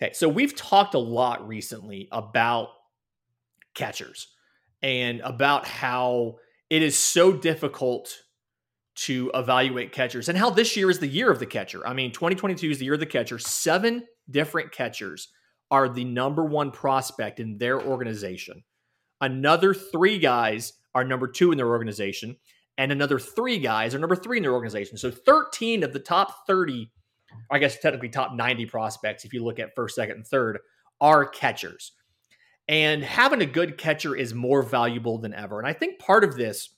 Okay, 0.02 0.14
so 0.14 0.28
we've 0.28 0.56
talked 0.56 0.96
a 0.96 1.00
lot 1.00 1.48
recently 1.48 2.10
about 2.12 2.70
catchers 3.76 4.28
and 4.82 5.20
about 5.22 5.68
how 5.68 6.38
it 6.70 6.82
is 6.82 6.98
so 6.98 7.32
difficult 7.32 8.18
to 9.06 9.32
evaluate 9.34 9.92
catchers 9.92 10.30
and 10.30 10.38
how 10.38 10.50
this 10.50 10.76
year 10.76 10.90
is 10.90 11.00
the 11.00 11.08
year 11.08 11.32
of 11.32 11.40
the 11.40 11.46
catcher. 11.46 11.86
I 11.88 11.94
mean, 11.94 12.12
2022 12.12 12.70
is 12.70 12.80
the 12.80 12.86
year 12.86 12.94
of 12.94 13.00
the 13.00 13.06
catcher. 13.06 13.40
Seven 13.40 14.06
different 14.30 14.72
catchers 14.72 15.30
are 15.72 15.90
the 15.90 16.04
number 16.04 16.46
one 16.46 16.72
prospect 16.72 17.40
in 17.40 17.58
their 17.58 17.82
organization. 17.82 18.64
Another 19.22 19.74
three 19.74 20.20
guys 20.20 20.74
are 20.94 21.04
number 21.04 21.28
two 21.28 21.52
in 21.52 21.58
their 21.58 21.70
organization 21.70 22.36
and 22.78 22.92
another 22.92 23.20
three 23.20 23.60
guys 23.60 23.94
are 23.94 24.00
number 24.00 24.16
three 24.16 24.38
in 24.38 24.44
their 24.44 24.54
organization. 24.54 24.98
So 24.98 25.12
13 25.12 25.84
of 25.84 25.94
the 25.94 26.00
top 26.00 26.48
30, 26.48 26.92
I 27.52 27.60
guess 27.60 27.80
technically 27.80 28.10
top 28.10 28.34
90 28.34 28.66
prospects, 28.66 29.26
if 29.26 29.34
you 29.34 29.44
look 29.44 29.60
at 29.60 29.76
first, 29.76 29.96
second, 29.96 30.16
and 30.16 30.28
third, 30.28 30.60
are 31.00 31.26
catchers. 31.26 31.92
And 32.68 33.04
having 33.04 33.42
a 33.42 33.46
good 33.46 33.78
catcher 33.78 34.16
is 34.16 34.34
more 34.34 34.64
valuable 34.64 35.18
than 35.18 35.34
ever. 35.34 35.60
And 35.60 35.68
I 35.68 35.74
think 35.74 36.00
part 36.00 36.24
of 36.24 36.36
this 36.36 36.76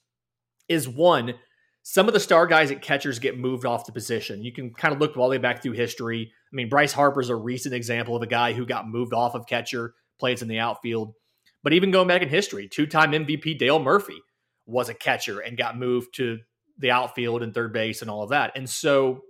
is 0.68 0.90
one, 0.90 1.36
some 1.84 2.08
of 2.08 2.14
the 2.14 2.20
star 2.20 2.48
guys 2.48 2.72
at 2.72 2.82
catchers 2.82 3.20
get 3.20 3.38
moved 3.38 3.66
off 3.66 3.86
the 3.86 3.92
position. 3.92 4.42
You 4.42 4.54
can 4.54 4.74
kind 4.74 4.94
of 4.94 5.02
look 5.02 5.18
all 5.18 5.28
the 5.28 5.32
way 5.32 5.38
back 5.38 5.62
through 5.62 5.74
history. 5.74 6.32
I 6.32 6.56
mean, 6.56 6.70
Bryce 6.70 6.94
Harper's 6.94 7.30
a 7.30 7.36
recent 7.36 7.76
example 7.76 8.16
of 8.16 8.22
a 8.24 8.28
guy 8.28 8.54
who 8.54 8.66
got 8.66 8.88
moved 8.88 9.14
off 9.14 9.36
of 9.36 9.46
catcher, 9.48 9.94
plays 10.18 10.42
in 10.42 10.48
the 10.48 10.60
outfield. 10.60 11.14
But 11.62 11.74
even 11.74 11.92
going 11.92 12.08
back 12.08 12.22
in 12.22 12.30
history, 12.30 12.70
two 12.70 12.88
time 12.88 13.12
MVP 13.12 13.60
Dale 13.60 13.80
Murphy 13.80 14.22
was 14.66 14.88
a 14.88 14.94
catcher 14.94 15.42
and 15.42 15.58
got 15.58 15.78
moved 15.78 16.16
to 16.16 16.40
the 16.78 16.92
outfield 16.92 17.44
and 17.44 17.54
third 17.54 17.74
base 17.74 18.02
and 18.02 18.10
all 18.10 18.24
of 18.24 18.30
that. 18.30 18.54
And 18.56 18.70
so, 18.70 19.22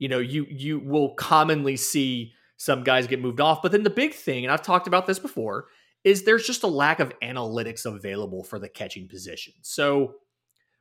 you 0.00 0.08
know, 0.08 0.18
you 0.18 0.46
you 0.50 0.80
will 0.80 1.14
commonly 1.14 1.76
see 1.76 2.32
some 2.56 2.82
guys 2.82 3.06
get 3.06 3.22
moved 3.22 3.40
off. 3.40 3.62
But 3.62 3.70
then 3.70 3.84
the 3.84 3.90
big 3.90 4.14
thing, 4.14 4.44
and 4.44 4.52
I've 4.52 4.62
talked 4.62 4.88
about 4.88 5.06
this 5.06 5.20
before, 5.20 5.66
is 6.02 6.24
there's 6.24 6.46
just 6.46 6.64
a 6.64 6.68
lack 6.68 6.98
of 6.98 7.12
analytics 7.20 7.86
available 7.86 8.42
for 8.42 8.58
the 8.58 8.68
catching 8.68 9.08
position. 9.08 9.54
So 9.62 10.14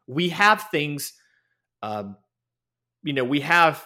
we 0.08 0.30
have 0.30 0.68
things, 0.70 1.13
um, 1.82 2.18
you 3.04 3.13
know, 3.13 3.24
we 3.24 3.42
have 3.42 3.86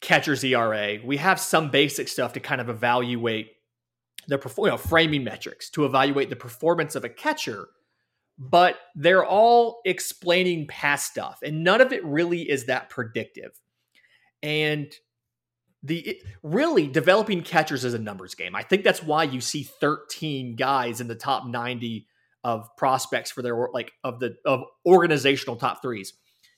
catcher's 0.00 0.44
ERA, 0.44 0.98
we 1.04 1.16
have 1.16 1.40
some 1.40 1.70
basic 1.70 2.08
stuff 2.08 2.32
to 2.34 2.40
kind 2.40 2.60
of 2.60 2.68
evaluate 2.68 3.50
the 4.28 4.40
you 4.58 4.66
know, 4.66 4.76
framing 4.76 5.24
metrics 5.24 5.70
to 5.70 5.84
evaluate 5.84 6.30
the 6.30 6.36
performance 6.36 6.96
of 6.96 7.04
a 7.04 7.08
catcher 7.08 7.68
but 8.38 8.78
they're 8.94 9.24
all 9.24 9.80
explaining 9.84 10.66
past 10.66 11.10
stuff 11.10 11.38
and 11.42 11.64
none 11.64 11.80
of 11.80 11.92
it 11.92 12.04
really 12.04 12.42
is 12.42 12.66
that 12.66 12.90
predictive. 12.90 13.58
And 14.42 14.92
the 15.82 16.20
really 16.42 16.86
developing 16.86 17.42
catchers 17.42 17.84
is 17.84 17.94
a 17.94 17.98
numbers 17.98 18.34
game. 18.34 18.54
I 18.54 18.62
think 18.62 18.84
that's 18.84 19.02
why 19.02 19.24
you 19.24 19.40
see 19.40 19.62
13 19.62 20.56
guys 20.56 21.00
in 21.00 21.08
the 21.08 21.14
top 21.14 21.46
90 21.46 22.06
of 22.46 22.68
prospects 22.76 23.32
for 23.32 23.42
their 23.42 23.68
like 23.74 23.90
of 24.04 24.20
the 24.20 24.36
of 24.44 24.62
organizational 24.86 25.56
top 25.56 25.82
threes. 25.82 26.12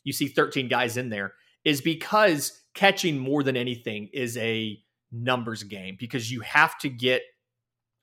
You 0.04 0.12
see 0.12 0.28
13 0.28 0.68
guys 0.68 0.98
in 0.98 1.08
there 1.08 1.32
is 1.64 1.80
because 1.80 2.62
catching 2.74 3.18
more 3.18 3.42
than 3.42 3.56
anything 3.56 4.10
is 4.12 4.36
a 4.36 4.78
numbers 5.10 5.62
game 5.62 5.96
because 5.98 6.30
you 6.30 6.40
have 6.42 6.76
to 6.80 6.90
get 6.90 7.22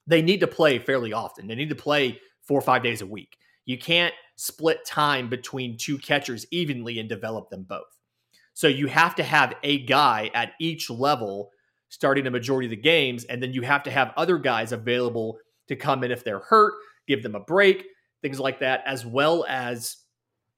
they 0.07 0.23
need 0.23 0.39
to 0.39 0.47
play 0.47 0.79
fairly 0.79 1.13
often. 1.13 1.45
They 1.45 1.53
need 1.53 1.69
to 1.69 1.75
play 1.75 2.19
four 2.41 2.57
or 2.57 2.63
five 2.63 2.81
days 2.81 3.03
a 3.03 3.05
week. 3.05 3.37
You 3.65 3.77
can't 3.77 4.13
split 4.35 4.79
time 4.83 5.29
between 5.29 5.77
two 5.77 5.99
catchers 5.99 6.47
evenly 6.49 6.97
and 6.97 7.07
develop 7.07 7.49
them 7.51 7.67
both. 7.69 7.83
So 8.55 8.67
you 8.67 8.87
have 8.87 9.13
to 9.15 9.23
have 9.23 9.53
a 9.61 9.85
guy 9.85 10.31
at 10.33 10.53
each 10.59 10.89
level 10.89 11.51
starting 11.89 12.25
a 12.25 12.31
majority 12.31 12.65
of 12.65 12.71
the 12.71 12.77
games, 12.77 13.25
and 13.25 13.43
then 13.43 13.53
you 13.53 13.61
have 13.61 13.83
to 13.83 13.91
have 13.91 14.11
other 14.17 14.39
guys 14.39 14.71
available 14.71 15.37
to 15.67 15.75
come 15.75 16.03
in 16.03 16.11
if 16.11 16.23
they're 16.23 16.39
hurt, 16.39 16.73
give 17.07 17.23
them 17.23 17.35
a 17.35 17.39
break, 17.39 17.85
things 18.21 18.39
like 18.39 18.59
that, 18.59 18.83
as 18.85 19.05
well 19.05 19.45
as 19.47 19.97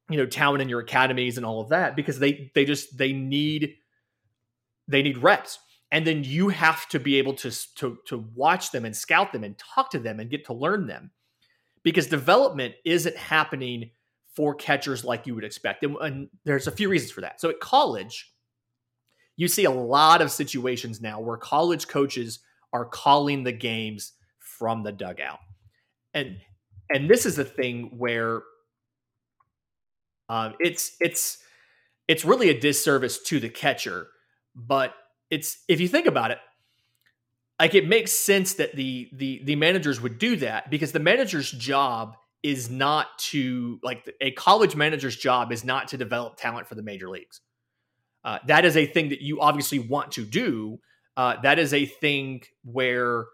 you 0.09 0.17
know 0.17 0.25
talent 0.25 0.61
in 0.61 0.69
your 0.69 0.79
academies 0.79 1.37
and 1.37 1.45
all 1.45 1.61
of 1.61 1.69
that, 1.69 1.95
because 1.95 2.19
they 2.19 2.51
they 2.55 2.65
just 2.65 2.97
they 2.97 3.13
need 3.13 3.75
they 4.87 5.01
need 5.01 5.17
reps. 5.19 5.59
And 5.91 6.05
then 6.05 6.23
you 6.23 6.49
have 6.49 6.87
to 6.89 6.99
be 6.99 7.17
able 7.17 7.33
to, 7.35 7.75
to, 7.75 7.97
to 8.07 8.25
watch 8.35 8.71
them 8.71 8.83
and 8.83 8.95
scout 8.95 9.31
them 9.31 9.45
and 9.45 9.57
talk 9.57 9.89
to 9.91 9.99
them 9.99 10.19
and 10.19 10.29
get 10.29 10.45
to 10.47 10.53
learn 10.53 10.85
them 10.85 11.11
because 11.83 12.07
development 12.07 12.75
isn't 12.83 13.15
happening 13.15 13.91
for 14.35 14.53
catchers 14.53 15.05
like 15.05 15.25
you 15.25 15.33
would 15.33 15.45
expect. 15.45 15.83
And, 15.83 15.95
and, 16.01 16.29
there's 16.43 16.67
a 16.67 16.71
few 16.71 16.89
reasons 16.89 17.11
for 17.11 17.21
that. 17.21 17.39
So 17.39 17.49
at 17.49 17.59
college, 17.59 18.33
you 19.37 19.47
see 19.47 19.63
a 19.63 19.71
lot 19.71 20.21
of 20.21 20.31
situations 20.31 21.01
now 21.01 21.19
where 21.19 21.37
college 21.37 21.87
coaches 21.87 22.39
are 22.73 22.85
calling 22.85 23.43
the 23.43 23.51
games 23.51 24.13
from 24.39 24.83
the 24.83 24.91
dugout. 24.91 25.39
And 26.17 26.37
and 26.89 27.09
this 27.09 27.25
is 27.25 27.35
the 27.35 27.45
thing 27.45 27.91
where 27.97 28.41
um, 30.29 30.55
it's 30.59 30.95
it's 30.99 31.37
it's 32.07 32.25
really 32.25 32.49
a 32.49 32.59
disservice 32.59 33.21
to 33.23 33.39
the 33.39 33.49
catcher, 33.49 34.07
but 34.55 34.93
it's 35.29 35.63
if 35.67 35.79
you 35.79 35.87
think 35.87 36.07
about 36.07 36.31
it, 36.31 36.39
like 37.59 37.75
it 37.75 37.87
makes 37.87 38.11
sense 38.11 38.55
that 38.55 38.75
the 38.75 39.09
the 39.13 39.41
the 39.43 39.55
managers 39.55 40.01
would 40.01 40.17
do 40.17 40.37
that 40.37 40.71
because 40.71 40.91
the 40.91 40.99
manager's 40.99 41.51
job 41.51 42.15
is 42.41 42.69
not 42.69 43.07
to 43.19 43.79
like 43.83 44.09
a 44.21 44.31
college 44.31 44.75
manager's 44.75 45.17
job 45.17 45.51
is 45.51 45.63
not 45.63 45.89
to 45.89 45.97
develop 45.97 46.37
talent 46.37 46.67
for 46.67 46.75
the 46.75 46.83
major 46.83 47.09
leagues. 47.09 47.41
Uh, 48.23 48.39
that 48.47 48.65
is 48.65 48.75
a 48.75 48.85
thing 48.85 49.09
that 49.09 49.21
you 49.21 49.39
obviously 49.39 49.79
want 49.79 50.11
to 50.13 50.25
do. 50.25 50.79
Uh, 51.15 51.35
that 51.41 51.59
is 51.59 51.73
a 51.73 51.85
thing 51.85 52.41
where 52.63 53.25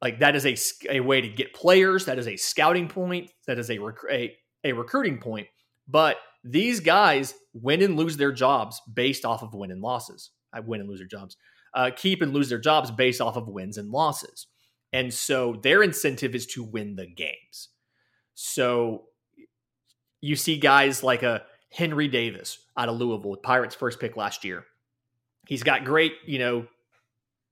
like 0.00 0.20
that 0.20 0.36
is 0.36 0.46
a, 0.46 0.96
a 0.96 1.00
way 1.00 1.20
to 1.20 1.28
get 1.28 1.54
players. 1.54 2.04
That 2.04 2.18
is 2.18 2.28
a 2.28 2.36
scouting 2.36 2.88
point. 2.88 3.30
That 3.46 3.58
is 3.58 3.70
a, 3.70 3.78
rec- 3.78 3.96
a 4.10 4.36
a 4.64 4.72
recruiting 4.72 5.18
point. 5.18 5.48
But 5.86 6.16
these 6.44 6.80
guys 6.80 7.34
win 7.52 7.82
and 7.82 7.96
lose 7.96 8.16
their 8.16 8.32
jobs 8.32 8.80
based 8.92 9.24
off 9.24 9.42
of 9.42 9.54
win 9.54 9.70
and 9.70 9.80
losses. 9.80 10.30
I 10.52 10.60
win 10.60 10.80
and 10.80 10.88
lose 10.88 11.00
their 11.00 11.08
jobs 11.08 11.36
uh, 11.74 11.90
keep 11.94 12.22
and 12.22 12.32
lose 12.32 12.48
their 12.48 12.58
jobs 12.58 12.90
based 12.90 13.20
off 13.20 13.36
of 13.36 13.48
wins 13.48 13.78
and 13.78 13.90
losses. 13.90 14.46
And 14.92 15.12
so 15.12 15.58
their 15.62 15.82
incentive 15.82 16.34
is 16.34 16.46
to 16.48 16.64
win 16.64 16.96
the 16.96 17.06
games. 17.06 17.68
So 18.34 19.04
you 20.20 20.36
see 20.36 20.58
guys 20.58 21.02
like 21.02 21.22
a 21.22 21.42
Henry 21.70 22.08
Davis 22.08 22.58
out 22.76 22.88
of 22.88 22.96
Louisville, 22.96 23.36
Pirates 23.36 23.74
first 23.74 24.00
pick 24.00 24.16
last 24.16 24.44
year. 24.44 24.64
He's 25.46 25.62
got 25.62 25.84
great, 25.84 26.14
you 26.26 26.38
know, 26.38 26.66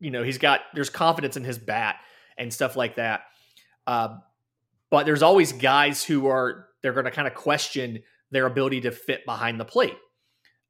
you 0.01 0.11
know, 0.11 0.23
he's 0.23 0.39
got 0.39 0.61
there's 0.75 0.91
confidence 0.91 1.37
in 1.37 1.45
his 1.45 1.59
bat 1.59 1.97
and 2.39 2.53
stuff 2.53 2.77
like 2.77 2.97
that. 2.97 3.23
Uh, 3.87 4.17
but 4.91 5.07
there's 5.07 5.23
always 5.23 5.53
guys 5.53 6.05
who 6.05 6.27
are 6.27 6.69
they're 6.83 6.93
going 6.93 7.05
to 7.05 7.11
kind 7.11 7.29
of 7.29 7.35
question 7.35 8.03
their 8.31 8.47
ability 8.47 8.81
to 8.83 8.91
fit 8.91 9.25
behind 9.25 9.59
the 9.59 9.65
plate 9.65 9.97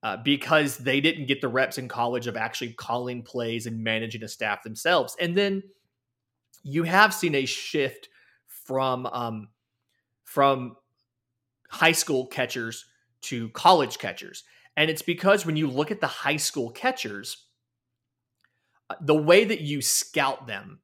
uh, 0.02 0.16
because 0.18 0.78
they 0.78 1.00
didn't 1.00 1.26
get 1.26 1.40
the 1.40 1.48
reps 1.48 1.78
in 1.78 1.88
college 1.88 2.26
of 2.26 2.36
actually 2.36 2.72
calling 2.72 3.22
plays 3.22 3.66
and 3.66 3.82
managing 3.82 4.22
a 4.22 4.28
staff 4.28 4.62
themselves. 4.62 5.16
And 5.20 5.34
then 5.34 5.62
you 6.62 6.82
have 6.84 7.14
seen 7.14 7.34
a 7.34 7.44
shift 7.44 8.08
from 8.46 9.06
um, 9.06 9.48
from 10.24 10.76
high 11.70 11.92
school 11.92 12.26
catchers 12.26 12.84
to 13.22 13.48
college 13.50 13.98
catchers, 13.98 14.44
and 14.76 14.90
it's 14.90 15.02
because 15.02 15.46
when 15.46 15.56
you 15.56 15.68
look 15.68 15.90
at 15.90 16.00
the 16.00 16.06
high 16.06 16.36
school 16.36 16.70
catchers, 16.70 17.46
uh, 18.90 18.94
the 19.00 19.14
way 19.14 19.44
that 19.44 19.60
you 19.60 19.80
scout 19.80 20.46
them 20.46 20.80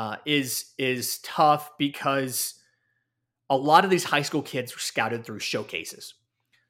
uh, 0.00 0.16
is 0.24 0.72
is 0.78 1.18
tough 1.18 1.72
because 1.76 2.54
a 3.50 3.56
lot 3.56 3.84
of 3.84 3.90
these 3.90 4.04
high 4.04 4.22
school 4.22 4.40
kids 4.40 4.74
were 4.74 4.80
scouted 4.80 5.26
through 5.26 5.40
showcases. 5.40 6.14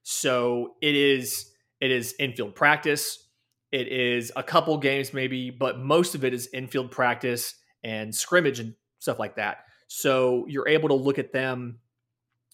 So 0.02 0.74
it 0.82 0.96
is 0.96 1.52
it 1.80 1.92
is 1.92 2.16
infield 2.18 2.56
practice. 2.56 3.28
It 3.70 3.86
is 3.86 4.32
a 4.34 4.42
couple 4.42 4.76
games 4.78 5.14
maybe, 5.14 5.50
but 5.50 5.78
most 5.78 6.16
of 6.16 6.24
it 6.24 6.34
is 6.34 6.48
infield 6.52 6.90
practice 6.90 7.54
and 7.84 8.12
scrimmage 8.12 8.58
and 8.58 8.74
stuff 8.98 9.20
like 9.20 9.36
that. 9.36 9.58
So 9.86 10.44
you're 10.48 10.66
able 10.66 10.88
to 10.88 10.96
look 10.96 11.20
at 11.20 11.32
them, 11.32 11.78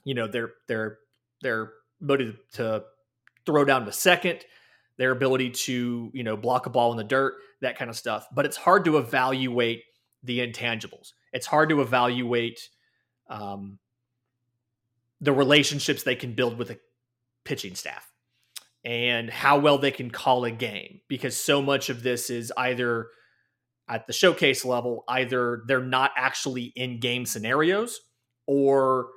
you 0.04 0.12
know, 0.12 0.26
their 0.28 0.50
their 0.68 0.98
their 1.40 1.72
ability 2.02 2.36
to 2.52 2.84
throw 3.46 3.64
down 3.64 3.86
to 3.86 3.92
second, 3.92 4.44
their 4.98 5.12
ability 5.12 5.52
to, 5.52 6.10
you 6.12 6.22
know, 6.22 6.36
block 6.36 6.66
a 6.66 6.70
ball 6.70 6.90
in 6.90 6.98
the 6.98 7.04
dirt, 7.04 7.36
that 7.62 7.78
kind 7.78 7.88
of 7.88 7.96
stuff. 7.96 8.26
But 8.30 8.44
it's 8.44 8.58
hard 8.58 8.84
to 8.84 8.98
evaluate 8.98 9.82
the 10.26 10.40
intangibles. 10.40 11.12
It's 11.32 11.46
hard 11.46 11.68
to 11.70 11.80
evaluate 11.80 12.68
um, 13.28 13.78
the 15.20 15.32
relationships 15.32 16.02
they 16.02 16.16
can 16.16 16.34
build 16.34 16.58
with 16.58 16.70
a 16.70 16.78
pitching 17.44 17.74
staff 17.74 18.10
and 18.84 19.30
how 19.30 19.58
well 19.58 19.78
they 19.78 19.90
can 19.90 20.10
call 20.10 20.44
a 20.44 20.50
game 20.50 21.00
because 21.08 21.36
so 21.36 21.60
much 21.60 21.88
of 21.90 22.02
this 22.02 22.30
is 22.30 22.52
either 22.56 23.08
at 23.88 24.06
the 24.06 24.12
showcase 24.12 24.64
level, 24.64 25.04
either 25.08 25.62
they're 25.66 25.80
not 25.80 26.12
actually 26.16 26.72
in 26.76 27.00
game 27.00 27.24
scenarios 27.24 28.00
or 28.46 29.08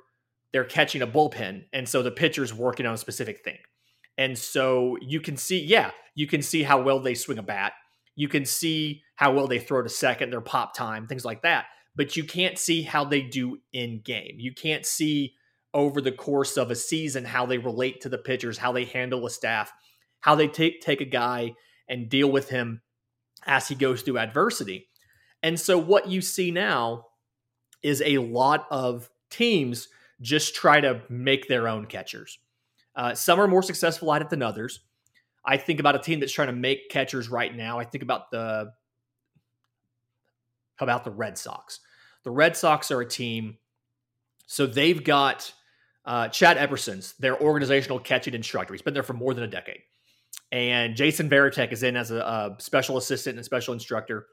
they're 0.52 0.64
catching 0.64 1.02
a 1.02 1.06
bullpen. 1.06 1.64
And 1.72 1.88
so 1.88 2.02
the 2.02 2.10
pitcher's 2.10 2.52
working 2.52 2.86
on 2.86 2.94
a 2.94 2.98
specific 2.98 3.44
thing. 3.44 3.58
And 4.18 4.36
so 4.36 4.96
you 5.00 5.20
can 5.20 5.36
see, 5.36 5.60
yeah, 5.60 5.92
you 6.14 6.26
can 6.26 6.42
see 6.42 6.62
how 6.62 6.82
well 6.82 7.00
they 7.00 7.14
swing 7.14 7.38
a 7.38 7.42
bat. 7.42 7.72
You 8.20 8.28
can 8.28 8.44
see 8.44 9.02
how 9.14 9.32
well 9.32 9.46
they 9.46 9.58
throw 9.58 9.80
to 9.80 9.88
second, 9.88 10.28
their 10.28 10.42
pop 10.42 10.76
time, 10.76 11.06
things 11.06 11.24
like 11.24 11.40
that. 11.40 11.68
But 11.96 12.18
you 12.18 12.24
can't 12.24 12.58
see 12.58 12.82
how 12.82 13.02
they 13.02 13.22
do 13.22 13.60
in 13.72 14.02
game. 14.04 14.34
You 14.36 14.52
can't 14.52 14.84
see 14.84 15.32
over 15.72 16.02
the 16.02 16.12
course 16.12 16.58
of 16.58 16.70
a 16.70 16.74
season 16.74 17.24
how 17.24 17.46
they 17.46 17.56
relate 17.56 18.02
to 18.02 18.10
the 18.10 18.18
pitchers, 18.18 18.58
how 18.58 18.72
they 18.72 18.84
handle 18.84 19.24
a 19.24 19.30
staff, 19.30 19.72
how 20.20 20.34
they 20.34 20.48
take 20.48 20.82
take 20.82 21.00
a 21.00 21.06
guy 21.06 21.54
and 21.88 22.10
deal 22.10 22.30
with 22.30 22.50
him 22.50 22.82
as 23.46 23.68
he 23.68 23.74
goes 23.74 24.02
through 24.02 24.18
adversity. 24.18 24.90
And 25.42 25.58
so 25.58 25.78
what 25.78 26.06
you 26.06 26.20
see 26.20 26.50
now 26.50 27.06
is 27.82 28.02
a 28.04 28.18
lot 28.18 28.66
of 28.70 29.08
teams 29.30 29.88
just 30.20 30.54
try 30.54 30.82
to 30.82 31.00
make 31.08 31.48
their 31.48 31.66
own 31.66 31.86
catchers. 31.86 32.38
Uh, 32.94 33.14
some 33.14 33.40
are 33.40 33.48
more 33.48 33.62
successful 33.62 34.12
at 34.12 34.20
it 34.20 34.28
than 34.28 34.42
others. 34.42 34.80
I 35.44 35.56
think 35.56 35.80
about 35.80 35.94
a 35.94 35.98
team 35.98 36.20
that's 36.20 36.32
trying 36.32 36.48
to 36.48 36.54
make 36.54 36.90
catchers 36.90 37.28
right 37.28 37.54
now. 37.54 37.78
I 37.78 37.84
think 37.84 38.02
about 38.02 38.30
the 38.30 38.72
about 40.78 41.04
the 41.04 41.10
Red 41.10 41.36
Sox? 41.36 41.80
The 42.24 42.30
Red 42.30 42.56
Sox 42.56 42.90
are 42.90 43.00
a 43.00 43.08
team, 43.08 43.58
so 44.46 44.66
they've 44.66 45.02
got 45.02 45.52
uh, 46.04 46.28
Chad 46.28 46.58
Epperson's 46.58 47.14
their 47.18 47.40
organizational 47.40 47.98
catching 47.98 48.34
instructor. 48.34 48.74
He's 48.74 48.82
been 48.82 48.94
there 48.94 49.02
for 49.02 49.12
more 49.12 49.34
than 49.34 49.44
a 49.44 49.48
decade. 49.48 49.80
And 50.52 50.96
Jason 50.96 51.30
Varitek 51.30 51.72
is 51.72 51.82
in 51.82 51.96
as 51.96 52.10
a, 52.10 52.16
a 52.16 52.56
special 52.58 52.96
assistant 52.96 53.36
and 53.36 53.44
special 53.44 53.72
instructor. 53.72 54.26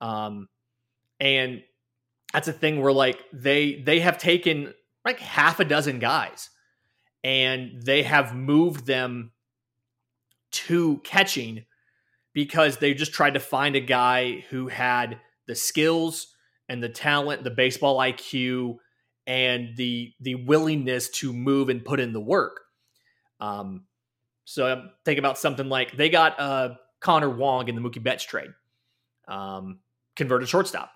Um, 0.00 0.48
and 1.20 1.62
that's 2.32 2.48
a 2.48 2.52
thing 2.52 2.80
where 2.80 2.92
like 2.92 3.24
they 3.32 3.80
they 3.82 4.00
have 4.00 4.18
taken 4.18 4.74
like 5.04 5.20
half 5.20 5.60
a 5.60 5.64
dozen 5.64 5.98
guys 6.00 6.50
and 7.22 7.80
they 7.82 8.02
have 8.02 8.34
moved 8.34 8.86
them 8.86 9.30
to 10.54 10.98
catching 11.04 11.64
because 12.32 12.78
they 12.78 12.94
just 12.94 13.12
tried 13.12 13.34
to 13.34 13.40
find 13.40 13.76
a 13.76 13.80
guy 13.80 14.44
who 14.50 14.68
had 14.68 15.20
the 15.46 15.54
skills 15.54 16.28
and 16.68 16.82
the 16.82 16.88
talent, 16.88 17.44
the 17.44 17.50
baseball 17.50 17.98
IQ, 17.98 18.76
and 19.26 19.76
the 19.76 20.12
the 20.20 20.34
willingness 20.34 21.08
to 21.08 21.32
move 21.32 21.68
and 21.68 21.84
put 21.84 22.00
in 22.00 22.12
the 22.12 22.20
work. 22.20 22.60
Um, 23.40 23.84
so 24.44 24.66
I'm 24.66 25.18
about 25.18 25.38
something 25.38 25.68
like 25.68 25.96
they 25.96 26.08
got 26.08 26.38
uh, 26.38 26.74
Connor 27.00 27.30
Wong 27.30 27.68
in 27.68 27.74
the 27.74 27.80
Mookie 27.80 28.02
Betts 28.02 28.24
trade, 28.24 28.50
um, 29.28 29.80
converted 30.16 30.48
shortstop. 30.48 30.90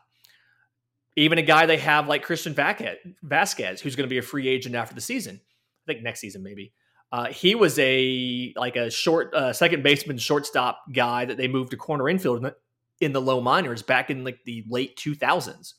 Even 1.16 1.38
a 1.38 1.42
guy 1.42 1.66
they 1.66 1.79
have 1.79 2.07
like 2.07 2.23
Christian 2.23 2.55
Vázquez, 2.55 3.81
who's 3.81 3.97
going 3.97 4.09
to 4.09 4.12
be 4.12 4.18
a 4.18 4.23
free 4.23 4.47
agent 4.49 4.75
after 4.75 4.94
the 4.94 5.01
season. 5.01 5.40
I 5.42 5.92
think 5.92 6.05
next 6.05 6.21
season 6.21 6.42
maybe. 6.42 6.73
Uh, 7.11 7.27
he 7.27 7.55
was 7.55 7.79
a 7.79 8.53
like 8.57 8.77
a 8.77 8.90
short 8.90 9.33
uh, 9.35 9.53
second 9.53 9.83
baseman, 9.83 10.18
shortstop 10.18 10.83
guy 10.92 11.25
that 11.25 11.38
they 11.38 11.49
moved 11.49 11.71
to 11.71 11.77
corner 11.77 12.09
infield 12.09 12.38
in 12.38 12.42
the, 12.42 12.57
in 13.01 13.12
the 13.12 13.21
low 13.21 13.40
minors 13.40 13.83
back 13.83 14.11
in 14.11 14.25
like 14.25 14.38
the 14.44 14.64
late 14.68 14.97
2000s. 14.97 15.75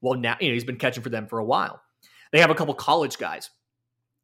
Well, 0.00 0.18
now 0.18 0.36
you 0.40 0.48
know 0.48 0.54
he's 0.54 0.64
been 0.64 0.76
catching 0.76 1.02
for 1.02 1.08
them 1.08 1.26
for 1.26 1.38
a 1.38 1.44
while. 1.44 1.80
They 2.32 2.40
have 2.40 2.50
a 2.50 2.54
couple 2.54 2.74
college 2.74 3.16
guys. 3.18 3.50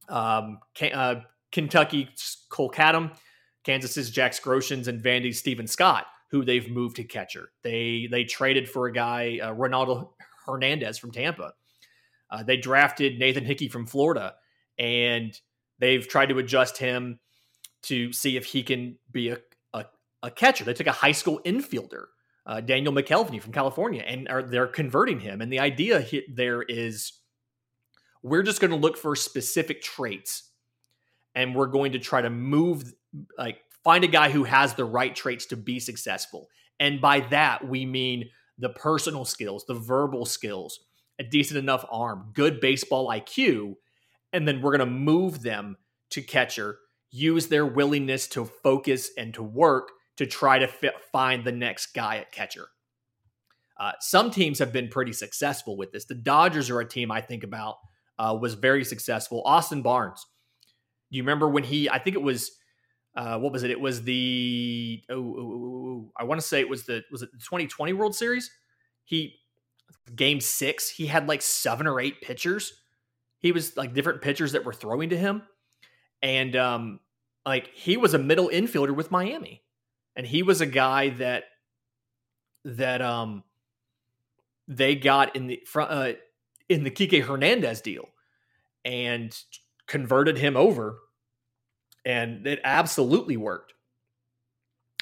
Um, 0.09 0.59
uh, 0.93 1.17
Kentucky 1.51 2.11
Kole 2.51 2.73
Cottam, 2.73 3.17
Kansas's 3.65 4.11
Jaxx 4.11 4.43
Groshans, 4.43 4.87
and 4.87 5.03
Vandy's 5.03 5.39
Stephen 5.39 5.67
Scott, 5.67 6.07
who 6.31 6.45
they've 6.45 6.71
moved 6.71 6.97
to 6.97 7.05
catcher. 7.05 7.53
They 7.63 8.07
they 8.11 8.25
traded 8.25 8.69
for 8.69 8.87
a 8.87 8.93
guy, 8.93 9.39
uh, 9.43 9.55
Ronaldo 9.55 10.11
Hernandez 10.45 10.99
from 10.99 11.11
Tampa. 11.11 11.55
Uh, 12.31 12.43
they 12.43 12.59
drafted 12.59 13.19
Nathan 13.19 13.45
Hickey 13.47 13.69
from 13.69 13.87
Florida, 13.87 14.35
and 14.79 15.39
they've 15.85 16.09
tried 16.09 16.31
to 16.31 16.39
adjust 16.39 16.79
him 16.79 17.21
to 17.83 18.11
see 18.11 18.39
if 18.39 18.47
he 18.47 18.63
can 18.63 18.97
be 19.13 19.29
a, 19.29 19.39
a, 19.75 19.85
a 20.23 20.31
catcher. 20.31 20.65
They 20.65 20.73
took 20.73 20.87
a 20.87 20.93
high 20.93 21.13
school 21.13 21.41
infielder, 21.45 22.07
uh, 22.47 22.63
Daniel 22.63 22.95
McKelvey 22.95 23.41
from 23.43 23.53
California, 23.53 24.03
and 24.07 24.27
are 24.29 24.43
they're 24.43 24.67
converting 24.67 25.21
him. 25.21 25.43
And 25.43 25.53
the 25.53 25.61
idea 25.61 26.07
there 26.33 26.63
is 26.63 27.13
we're 28.23 28.43
just 28.43 28.63
going 28.63 28.71
to 28.71 28.79
look 28.79 28.97
for 28.97 29.15
specific 29.15 29.83
traits, 29.83 30.51
and 31.35 31.55
we're 31.55 31.67
going 31.67 31.93
to 31.93 31.99
try 31.99 32.23
to 32.23 32.31
move 32.31 32.95
like 33.37 33.59
find 33.85 34.03
a 34.05 34.09
guy 34.09 34.31
who 34.31 34.45
has 34.45 34.73
the 34.73 34.87
right 34.87 35.15
traits 35.15 35.45
to 35.47 35.57
be 35.57 35.79
successful. 35.79 36.49
And 36.81 37.01
by 37.01 37.21
that 37.29 37.69
we 37.69 37.85
mean 37.85 38.31
the 38.57 38.71
personal 38.71 39.27
skills, 39.27 39.67
the 39.67 39.75
verbal 39.75 40.25
skills, 40.25 40.81
a 41.19 41.25
decent 41.25 41.59
enough 41.59 41.85
arm, 41.91 42.31
good 42.33 42.61
baseball 42.61 43.09
IQ, 43.09 43.75
and 44.35 44.47
then 44.47 44.61
we're 44.61 44.77
going 44.77 44.87
to 44.87 44.95
move 44.95 45.43
them 45.43 45.79
to 46.11 46.21
catcher, 46.21 46.79
use 47.11 47.47
their 47.47 47.65
willingness 47.65 48.27
to 48.29 48.45
focus 48.45 49.11
and 49.17 49.33
to 49.33 49.43
work 49.43 49.93
to 50.17 50.27
try 50.27 50.59
to 50.59 50.69
find 51.13 51.45
the 51.45 51.53
next 51.53 51.95
guy 51.95 52.19
at 52.19 52.33
catcher. 52.33 52.67
Uh, 53.81 53.93
some 54.01 54.31
teams 54.31 54.59
have 54.59 54.73
been 54.73 54.89
pretty 54.89 55.13
successful 55.13 55.77
with 55.77 55.93
this. 55.93 56.05
The 56.05 56.15
Dodgers 56.15 56.71
are 56.71 56.81
a 56.81 56.89
team 56.89 57.11
I 57.11 57.21
think 57.21 57.43
about 57.43 57.77
uh, 58.19 58.37
was 58.41 58.55
very 58.55 58.85
successful. 58.85 59.43
Austin 59.45 59.83
Barnes. 59.83 60.25
Do 61.11 61.17
you 61.17 61.23
remember 61.23 61.49
when 61.49 61.65
he? 61.65 61.89
I 61.89 61.99
think 61.99 62.15
it 62.15 62.23
was. 62.23 62.53
Uh, 63.17 63.39
what 63.39 63.53
was 63.53 63.63
it? 63.63 63.71
It 63.71 63.81
was 63.81 64.03
the. 64.03 65.03
Oh, 65.09 65.15
oh, 65.17 65.37
oh, 65.39 65.89
oh 65.89 66.13
I 66.17 66.25
want 66.25 66.41
to 66.41 66.47
say 66.47 66.61
it 66.61 66.69
was 66.69 66.87
the. 66.87 67.03
Was 67.11 67.23
it 67.23 67.33
the 67.33 67.39
2020 67.39 67.93
World 67.93 68.15
Series? 68.15 68.51
He 69.05 69.35
game 70.15 70.41
six, 70.41 70.89
he 70.89 71.07
had 71.07 71.29
like 71.29 71.43
seven 71.43 71.87
or 71.87 72.01
eight 72.01 72.21
pitchers. 72.21 72.73
He 73.45 73.53
was 73.53 73.77
like 73.77 73.93
different 73.93 74.23
pitchers 74.23 74.53
that 74.53 74.65
were 74.65 74.73
throwing 74.73 75.11
to 75.11 75.19
him. 75.19 75.43
And 76.23 76.57
um, 76.57 77.01
like 77.45 77.71
he 77.75 77.99
was 77.99 78.15
a 78.15 78.19
middle 78.19 78.49
infielder 78.49 78.97
with 78.97 79.11
Miami. 79.11 79.63
And 80.17 80.27
he 80.27 80.43
was 80.43 80.63
a 80.63 80.67
guy 80.67 81.11
that 81.11 81.45
that 82.65 83.03
um 83.03 83.45
they 84.67 84.95
got 84.95 85.37
in 85.37 85.47
the 85.47 85.61
front 85.67 85.91
uh, 85.91 86.13
in 86.71 86.85
the 86.85 86.91
Kike 86.91 87.23
Hernandez 87.23 87.83
deal 87.83 88.09
and 88.83 89.39
converted 89.87 90.39
him 90.39 90.57
over. 90.57 91.01
And 92.07 92.47
it 92.47 92.61
absolutely 92.65 93.37
worked. 93.37 93.75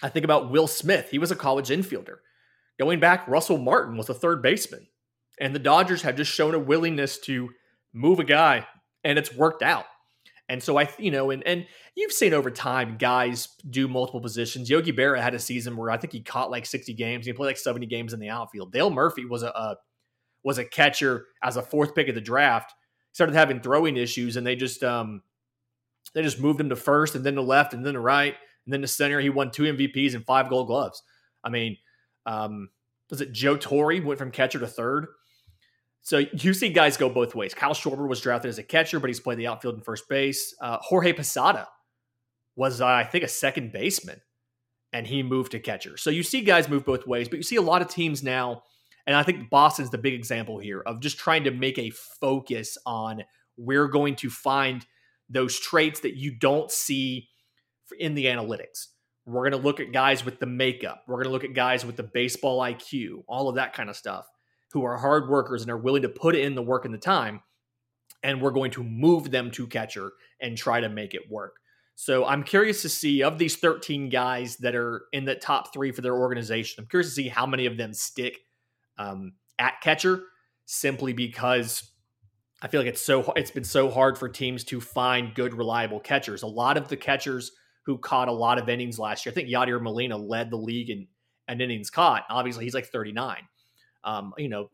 I 0.03 0.09
think 0.09 0.25
about 0.25 0.51
Will 0.51 0.67
Smith. 0.67 1.11
He 1.13 1.21
was 1.21 1.31
a 1.31 1.37
college 1.37 1.69
infielder. 1.69 2.17
Going 2.77 2.99
back, 2.99 3.29
Russell 3.29 3.59
Martin 3.59 3.97
was 3.97 4.09
a 4.09 4.15
third 4.15 4.43
baseman. 4.43 4.89
And 5.39 5.55
the 5.55 5.61
Dodgers 5.61 6.03
have 6.03 6.17
just 6.17 6.33
shown 6.33 6.57
a 6.57 6.59
willingness 6.59 7.21
to 7.21 7.51
move 7.93 8.19
a 8.19 8.25
guy, 8.25 8.67
and 9.05 9.19
it's 9.19 9.35
worked 9.35 9.63
out. 9.63 9.85
And 10.49 10.63
so 10.63 10.79
I, 10.79 10.89
you 10.99 11.11
know, 11.11 11.31
and 11.31 11.47
and 11.47 11.67
you've 11.95 12.13
seen 12.13 12.35
over 12.35 12.51
time 12.51 12.97
guys 12.99 13.49
do 13.71 13.89
multiple 13.89 14.21
positions. 14.21 14.69
Yogi 14.69 14.93
Berra 14.93 15.21
had 15.21 15.35
a 15.35 15.39
season 15.39 15.77
where 15.77 15.91
I 15.91 15.97
think 15.97 16.13
he 16.13 16.21
caught 16.21 16.51
like 16.51 16.67
60 16.67 16.93
games. 16.95 17.27
He 17.27 17.33
played 17.33 17.47
like 17.47 17.57
70 17.57 17.87
games 17.87 18.13
in 18.13 18.21
the 18.21 18.29
outfield. 18.29 18.73
Dale 18.73 18.91
Murphy 18.91 19.25
was 19.25 19.43
a, 19.43 19.49
a 19.49 19.77
was 20.43 20.59
a 20.59 20.65
catcher 20.65 21.27
as 21.43 21.57
a 21.57 21.63
fourth 21.63 21.95
pick 21.95 22.09
of 22.09 22.15
the 22.15 22.21
draft. 22.21 22.75
Started 23.13 23.35
having 23.35 23.61
throwing 23.61 23.97
issues, 23.97 24.37
and 24.37 24.47
they 24.47 24.57
just 24.57 24.83
um 24.83 25.23
they 26.15 26.23
just 26.23 26.41
moved 26.41 26.61
him 26.61 26.69
to 26.69 26.77
first, 26.77 27.15
and 27.15 27.25
then 27.25 27.37
to 27.37 27.43
left, 27.43 27.73
and 27.73 27.85
then 27.85 27.95
to 27.95 28.01
right, 28.01 28.35
and 28.67 28.73
then 28.73 28.83
to 28.83 28.89
center. 28.89 29.21
He 29.21 29.31
won 29.31 29.51
two 29.51 29.63
MVPs 29.63 30.15
and 30.15 30.25
five 30.27 30.49
Gold 30.49 30.67
Gloves. 30.67 31.03
I 31.45 31.51
mean, 31.51 31.77
um, 32.27 32.69
was 33.11 33.21
it 33.21 33.33
Joe 33.33 33.57
Torre 33.57 34.01
went 34.03 34.19
from 34.19 34.31
catcher 34.31 34.59
to 34.59 34.67
third? 34.67 35.07
So 36.03 36.19
you 36.19 36.53
see 36.53 36.71
guys 36.71 36.97
go 36.97 37.09
both 37.09 37.35
ways. 37.35 37.55
Kyle 37.55 37.75
Schwarber 37.75 38.09
was 38.09 38.21
drafted 38.21 38.49
as 38.49 38.59
a 38.59 38.65
catcher, 38.65 38.99
but 38.99 39.09
he's 39.09 39.21
played 39.21 39.39
the 39.39 39.47
outfield 39.47 39.77
and 39.77 39.85
first 39.85 40.09
base. 40.09 40.55
Uh, 40.61 40.79
Jorge 40.81 41.13
Posada 41.13 41.69
was, 42.57 42.81
uh, 42.81 42.87
I 42.87 43.05
think, 43.05 43.23
a 43.23 43.29
second 43.29 43.73
baseman, 43.73 44.21
and 44.93 45.07
he 45.07 45.23
moved 45.23 45.53
to 45.53 45.61
catcher. 45.61 45.97
So 45.97 46.11
you 46.11 46.25
see 46.25 46.43
guys 46.43 46.69
move 46.69 46.85
both 46.85 47.07
ways, 47.07 47.29
but 47.29 47.37
you 47.37 47.45
see 47.45 47.57
a 47.57 47.63
lot 47.63 47.83
of 47.83 47.89
teams 47.89 48.23
now, 48.23 48.65
and 49.07 49.15
I 49.15 49.23
think 49.23 49.49
Boston's 49.49 49.91
the 49.91 49.99
big 49.99 50.15
example 50.15 50.59
here 50.59 50.81
of 50.81 51.01
just 51.01 51.19
trying 51.19 51.45
to 51.45 51.53
make 51.53 51.79
a 51.79 51.91
focus 51.91 52.77
on 52.85 53.23
we're 53.57 53.89
going 53.89 54.17
to 54.17 54.31
find 54.31 54.85
those 55.31 55.59
traits 55.61 56.01
that 56.01 56.17
you 56.17 56.37
don't 56.37 56.71
see 56.71 57.29
in 57.97 58.15
the 58.15 58.27
analytics. 58.27 58.89
We're 59.25 59.49
going 59.49 59.63
to 59.63 59.65
look 59.65 59.79
at 59.79 59.93
guys 59.93 60.25
with 60.25 60.41
the 60.41 60.47
makeup. 60.47 61.05
We're 61.07 61.17
going 61.23 61.27
to 61.27 61.31
look 61.31 61.45
at 61.45 61.55
guys 61.55 61.87
with 61.87 61.95
the 61.97 62.03
baseball 62.03 62.61
IQ, 62.61 63.23
all 63.29 63.49
of 63.49 63.55
that 63.55 63.73
kind 63.73 63.89
of 63.89 63.95
stuff 63.95 64.27
who 64.73 64.85
are 64.85 64.97
hard 64.97 65.29
workers 65.29 65.63
and 65.63 65.71
are 65.71 65.79
willing 65.79 66.03
to 66.03 66.09
put 66.09 66.35
in 66.35 66.55
the 66.55 66.63
work 66.63 66.85
and 66.85 66.95
the 66.95 66.99
time. 66.99 67.41
And 68.23 68.41
we're 68.41 68.51
going 68.51 68.71
to 68.73 68.85
move 68.85 69.31
them 69.31 69.51
to 69.53 69.67
catcher 69.67 70.13
and 70.41 70.57
try 70.57 70.81
to 70.81 70.89
make 70.89 71.15
it 71.15 71.31
work. 71.31 71.57
So 71.95 72.25
I'm 72.25 72.43
curious 72.43 72.83
to 72.83 72.89
see 72.89 73.23
of 73.23 73.39
these 73.39 73.57
13 73.57 74.09
guys 74.09 74.57
that 74.59 74.75
are 74.75 75.03
in 75.13 75.25
the 75.25 75.35
top 75.35 75.73
three 75.73 75.93
for 75.93 76.01
their 76.01 76.17
organization. 76.17 76.83
I'm 76.83 76.89
curious 76.89 77.11
to 77.11 77.15
see 77.15 77.29
how 77.29 77.47
many 77.47 77.67
of 77.67 77.77
them 77.77 77.93
stick 77.93 78.39
um, 78.99 79.35
at 79.59 79.81
catcher, 79.83 80.23
simply 80.65 81.13
because 81.13 81.91
I 82.63 82.69
feel 82.69 82.81
like 82.81 82.89
it's 82.89 83.03
so 83.03 83.33
it's 83.37 83.51
been 83.51 83.65
so 83.65 83.91
hard 83.91 84.17
for 84.17 84.29
teams 84.29 84.65
to 84.65 84.81
find 84.81 85.35
good, 85.35 85.55
reliable 85.55 86.01
catchers. 86.01 86.43
A 86.43 86.47
lot 86.47 86.77
of 86.77 86.89
the 86.89 86.97
catchers 86.97 87.53
who 87.85 87.99
caught 87.99 88.29
a 88.29 88.33
lot 88.33 88.59
of 88.59 88.69
innings 88.69 88.99
last 88.99 89.27
year, 89.27 89.33
I 89.33 89.35
think 89.35 89.49
Yadier 89.49 89.83
Molina 89.83 90.17
led 90.17 90.51
the 90.51 90.57
league 90.57 90.89
in, 90.89 91.09
in 91.49 91.61
innings 91.61 91.91
caught. 91.91 92.25
Obviously, 92.31 92.65
he's 92.65 92.75
like 92.75 92.87
39. 92.87 93.37
Um, 94.05 94.33
you 94.37 94.49
know, 94.49 94.71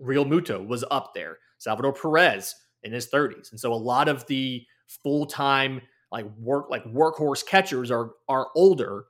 Realmuto 0.00 0.66
was 0.66 0.84
up 0.90 1.12
there. 1.14 1.38
Salvador 1.58 1.92
Perez 1.92 2.54
in 2.82 2.92
his 2.92 3.08
30s. 3.10 3.50
And 3.50 3.60
so 3.60 3.72
a 3.72 3.74
lot 3.74 4.08
of 4.08 4.26
the 4.26 4.64
full-time 5.02 5.82
like 6.10 6.26
work 6.38 6.68
like 6.70 6.84
workhorse 6.86 7.46
catchers 7.46 7.90
are 7.90 8.12
are 8.28 8.48
older. 8.56 9.04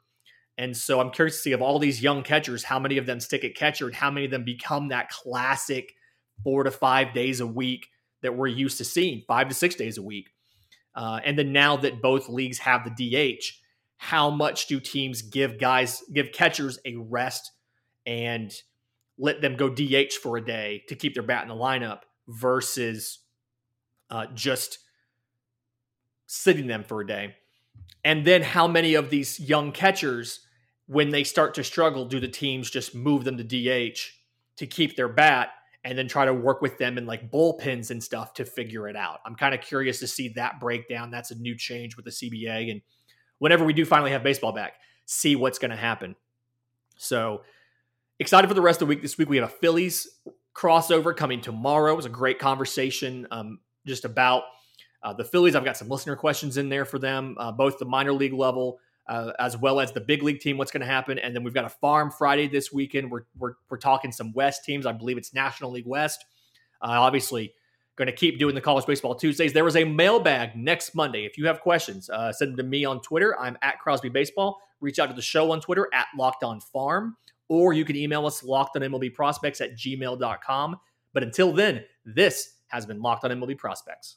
And 0.59 0.77
so 0.77 1.01
I'm 1.01 1.11
curious 1.11 1.37
to 1.37 1.43
see 1.43 1.53
of 1.53 1.63
all 1.63 1.79
these 1.79 2.03
young 2.03 2.23
catchers, 2.23 2.63
how 2.63 2.79
many 2.79 2.99
of 2.99 3.07
them 3.07 3.21
stick 3.21 3.45
at 3.45 3.55
catcher 3.55 3.87
and 3.87 3.95
how 3.95 4.11
many 4.11 4.27
of 4.27 4.31
them 4.31 4.45
become 4.45 4.89
that 4.89 5.09
classic 5.09 5.95
four 6.45 6.65
to 6.65 6.71
five 6.71 7.15
days 7.15 7.41
a 7.41 7.47
week 7.47 7.87
that 8.23 8.37
we're 8.37 8.49
used 8.49 8.77
to 8.79 8.85
seeing, 8.85 9.23
five 9.27 9.49
to 9.49 9.55
six 9.55 9.75
days 9.75 9.97
a 9.97 10.03
week. 10.03 10.29
Uh, 10.95 11.21
and 11.25 11.39
then 11.39 11.53
now 11.53 11.77
that 11.79 12.03
both 12.03 12.29
leagues 12.29 12.59
have 12.59 12.85
the 12.85 13.39
DH, 13.39 13.43
how 13.97 14.29
much 14.29 14.67
do 14.67 14.81
teams 14.81 15.23
give 15.23 15.59
guys, 15.59 16.03
give 16.13 16.33
catchers 16.33 16.79
a 16.85 16.97
rest 16.97 17.53
and 18.05 18.53
let 19.21 19.43
them 19.43 19.55
go 19.55 19.69
DH 19.69 20.15
for 20.15 20.39
a 20.39 20.45
day 20.45 20.83
to 20.89 20.97
keep 20.97 21.15
their 21.15 21.23
bat 21.23 21.43
in 21.43 21.49
the 21.49 21.55
lineup 21.55 22.01
versus 22.27 23.19
uh, 24.09 24.27
just 24.35 24.79
sitting 26.27 26.67
them 26.67 26.83
for 26.83 27.01
a 27.01 27.07
day. 27.07 27.35
And 28.03 28.25
then 28.25 28.43
how 28.43 28.67
many 28.67 28.95
of 28.95 29.11
these 29.11 29.39
young 29.39 29.73
catchers, 29.73 30.41
when 30.87 31.11
they 31.11 31.23
start 31.23 31.55
to 31.55 31.65
struggle, 31.65 32.07
do 32.07 32.19
the 32.19 32.29
teams 32.29 32.71
just 32.71 32.95
move 32.95 33.25
them 33.25 33.37
to 33.37 33.45
DH 33.45 33.99
to 34.57 34.67
keep 34.67 34.97
their 34.97 35.09
bat 35.09 35.51
and 35.85 35.97
then 35.99 36.09
try 36.09 36.25
to 36.25 36.33
work 36.33 36.63
with 36.63 36.79
them 36.79 36.97
in 36.99 37.07
like 37.07 37.31
bullpens 37.31 37.91
and 37.91 38.03
stuff 38.03 38.33
to 38.35 38.45
figure 38.47 38.89
it 38.89 38.97
out? 38.97 39.19
I'm 39.27 39.35
kind 39.37 39.55
of 39.55 39.61
curious 39.61 40.01
to 40.01 40.07
see 40.07 40.31
that 40.31 40.61
breakdown. 40.61 41.11
That's 41.11 41.31
a 41.31 41.35
new 41.37 41.57
change 41.57 41.95
with 41.95 42.07
the 42.07 42.11
CBA. 42.11 42.71
And 42.71 42.81
whenever 43.39 43.65
we 43.65 43.75
do 43.75 43.85
finally 43.85 44.13
have 44.13 44.23
baseball 44.23 44.53
back, 44.53 44.75
see 45.05 45.37
what's 45.37 45.59
going 45.59 45.73
to 45.73 45.77
happen. 45.77 46.17
So, 46.97 47.43
excited 48.21 48.47
for 48.47 48.55
the 48.55 48.61
rest 48.61 48.83
of 48.83 48.87
the 48.87 48.91
week. 48.91 49.03
This 49.03 49.17
week 49.17 49.31
we 49.31 49.39
have 49.39 49.49
a 49.49 49.53
Phillies 49.53 50.07
crossover 50.55 51.17
coming 51.17 51.41
tomorrow. 51.41 51.95
It 51.95 51.97
was 51.97 52.07
a 52.07 52.11
great 52.11 52.39
conversation 52.39 53.27
um, 53.31 53.61
just 53.87 54.05
about 54.05 54.45
uh, 55.03 55.15
the 55.15 55.25
Phillies. 55.25 55.57
I've 55.57 55.65
got 55.65 55.79
some 55.79 55.89
listener 55.89 56.17
questions 56.17 56.59
in 56.59 56.69
there 56.69 56.85
for 56.85 56.99
them, 56.99 57.35
uh, 57.41 57.51
both 57.51 57.79
the 57.79 57.87
minor 57.87 58.13
league 58.13 58.35
level 58.35 58.79
uh, 59.09 59.33
as 59.41 59.57
well 59.57 59.81
as 59.81 59.91
the 59.93 60.03
big 60.03 60.23
league 60.23 60.41
team. 60.41 60.59
What's 60.59 60.71
going 60.71 60.83
to 60.83 60.87
happen? 60.87 61.19
And 61.19 61.35
then 61.35 61.43
we've 61.43 61.55
got 61.55 61.65
a 61.65 61.71
farm 61.71 62.11
Friday 62.11 62.47
this 62.47 62.71
weekend. 62.71 63.11
We're 63.11 63.25
we're, 63.39 63.55
we're 63.71 63.79
talking 63.79 64.13
some 64.13 64.33
West 64.35 64.65
teams. 64.65 64.85
I 64.85 64.93
believe 64.93 65.17
it's 65.17 65.33
National 65.33 65.71
League 65.73 65.87
West. 65.87 66.25
Uh, 66.83 67.01
obviously. 67.01 67.55
Going 67.97 68.07
to 68.07 68.13
keep 68.13 68.39
doing 68.39 68.55
the 68.55 68.63
college 68.63 68.87
baseball 68.87 69.15
Tuesdays. 69.15 69.53
There 69.53 69.65
was 69.65 69.77
a 69.77 69.85
mailbag 69.85 70.57
next 70.57 70.95
Monday. 70.95 71.27
If 71.27 71.37
you 71.37 71.47
have 71.49 71.61
questions, 71.61 72.09
uh, 72.09 72.33
send 72.33 72.53
them 72.53 72.57
to 72.57 72.63
me 72.63 72.87
on 72.87 73.03
Twitter. 73.03 73.39
I'm 73.39 73.59
at 73.61 73.79
Crosby 73.79 74.09
Baseball. 74.09 74.59
Reach 74.81 74.99
out 74.99 75.09
to 75.09 75.13
the 75.13 75.21
show 75.21 75.53
on 75.53 75.61
Twitter 75.61 75.87
at 75.93 76.07
Locked 76.17 76.43
On 76.43 76.61
Farm 76.61 77.17
or 77.51 77.75
you 77.75 77.85
can 77.85 77.97
email 77.97 78.27
us 78.27 78.43
locked 78.43 78.77
on 78.77 78.83
MLB 78.83 79.13
prospects 79.13 79.61
at 79.61 79.77
gmail.com. 79.77 80.77
But 81.13 81.23
until 81.25 81.53
then, 81.53 81.85
this 82.07 82.57
has 82.69 82.87
been 82.87 83.03
Locked 83.03 83.25
on 83.25 83.33
MLB 83.33 83.59
Prospects. 83.59 84.17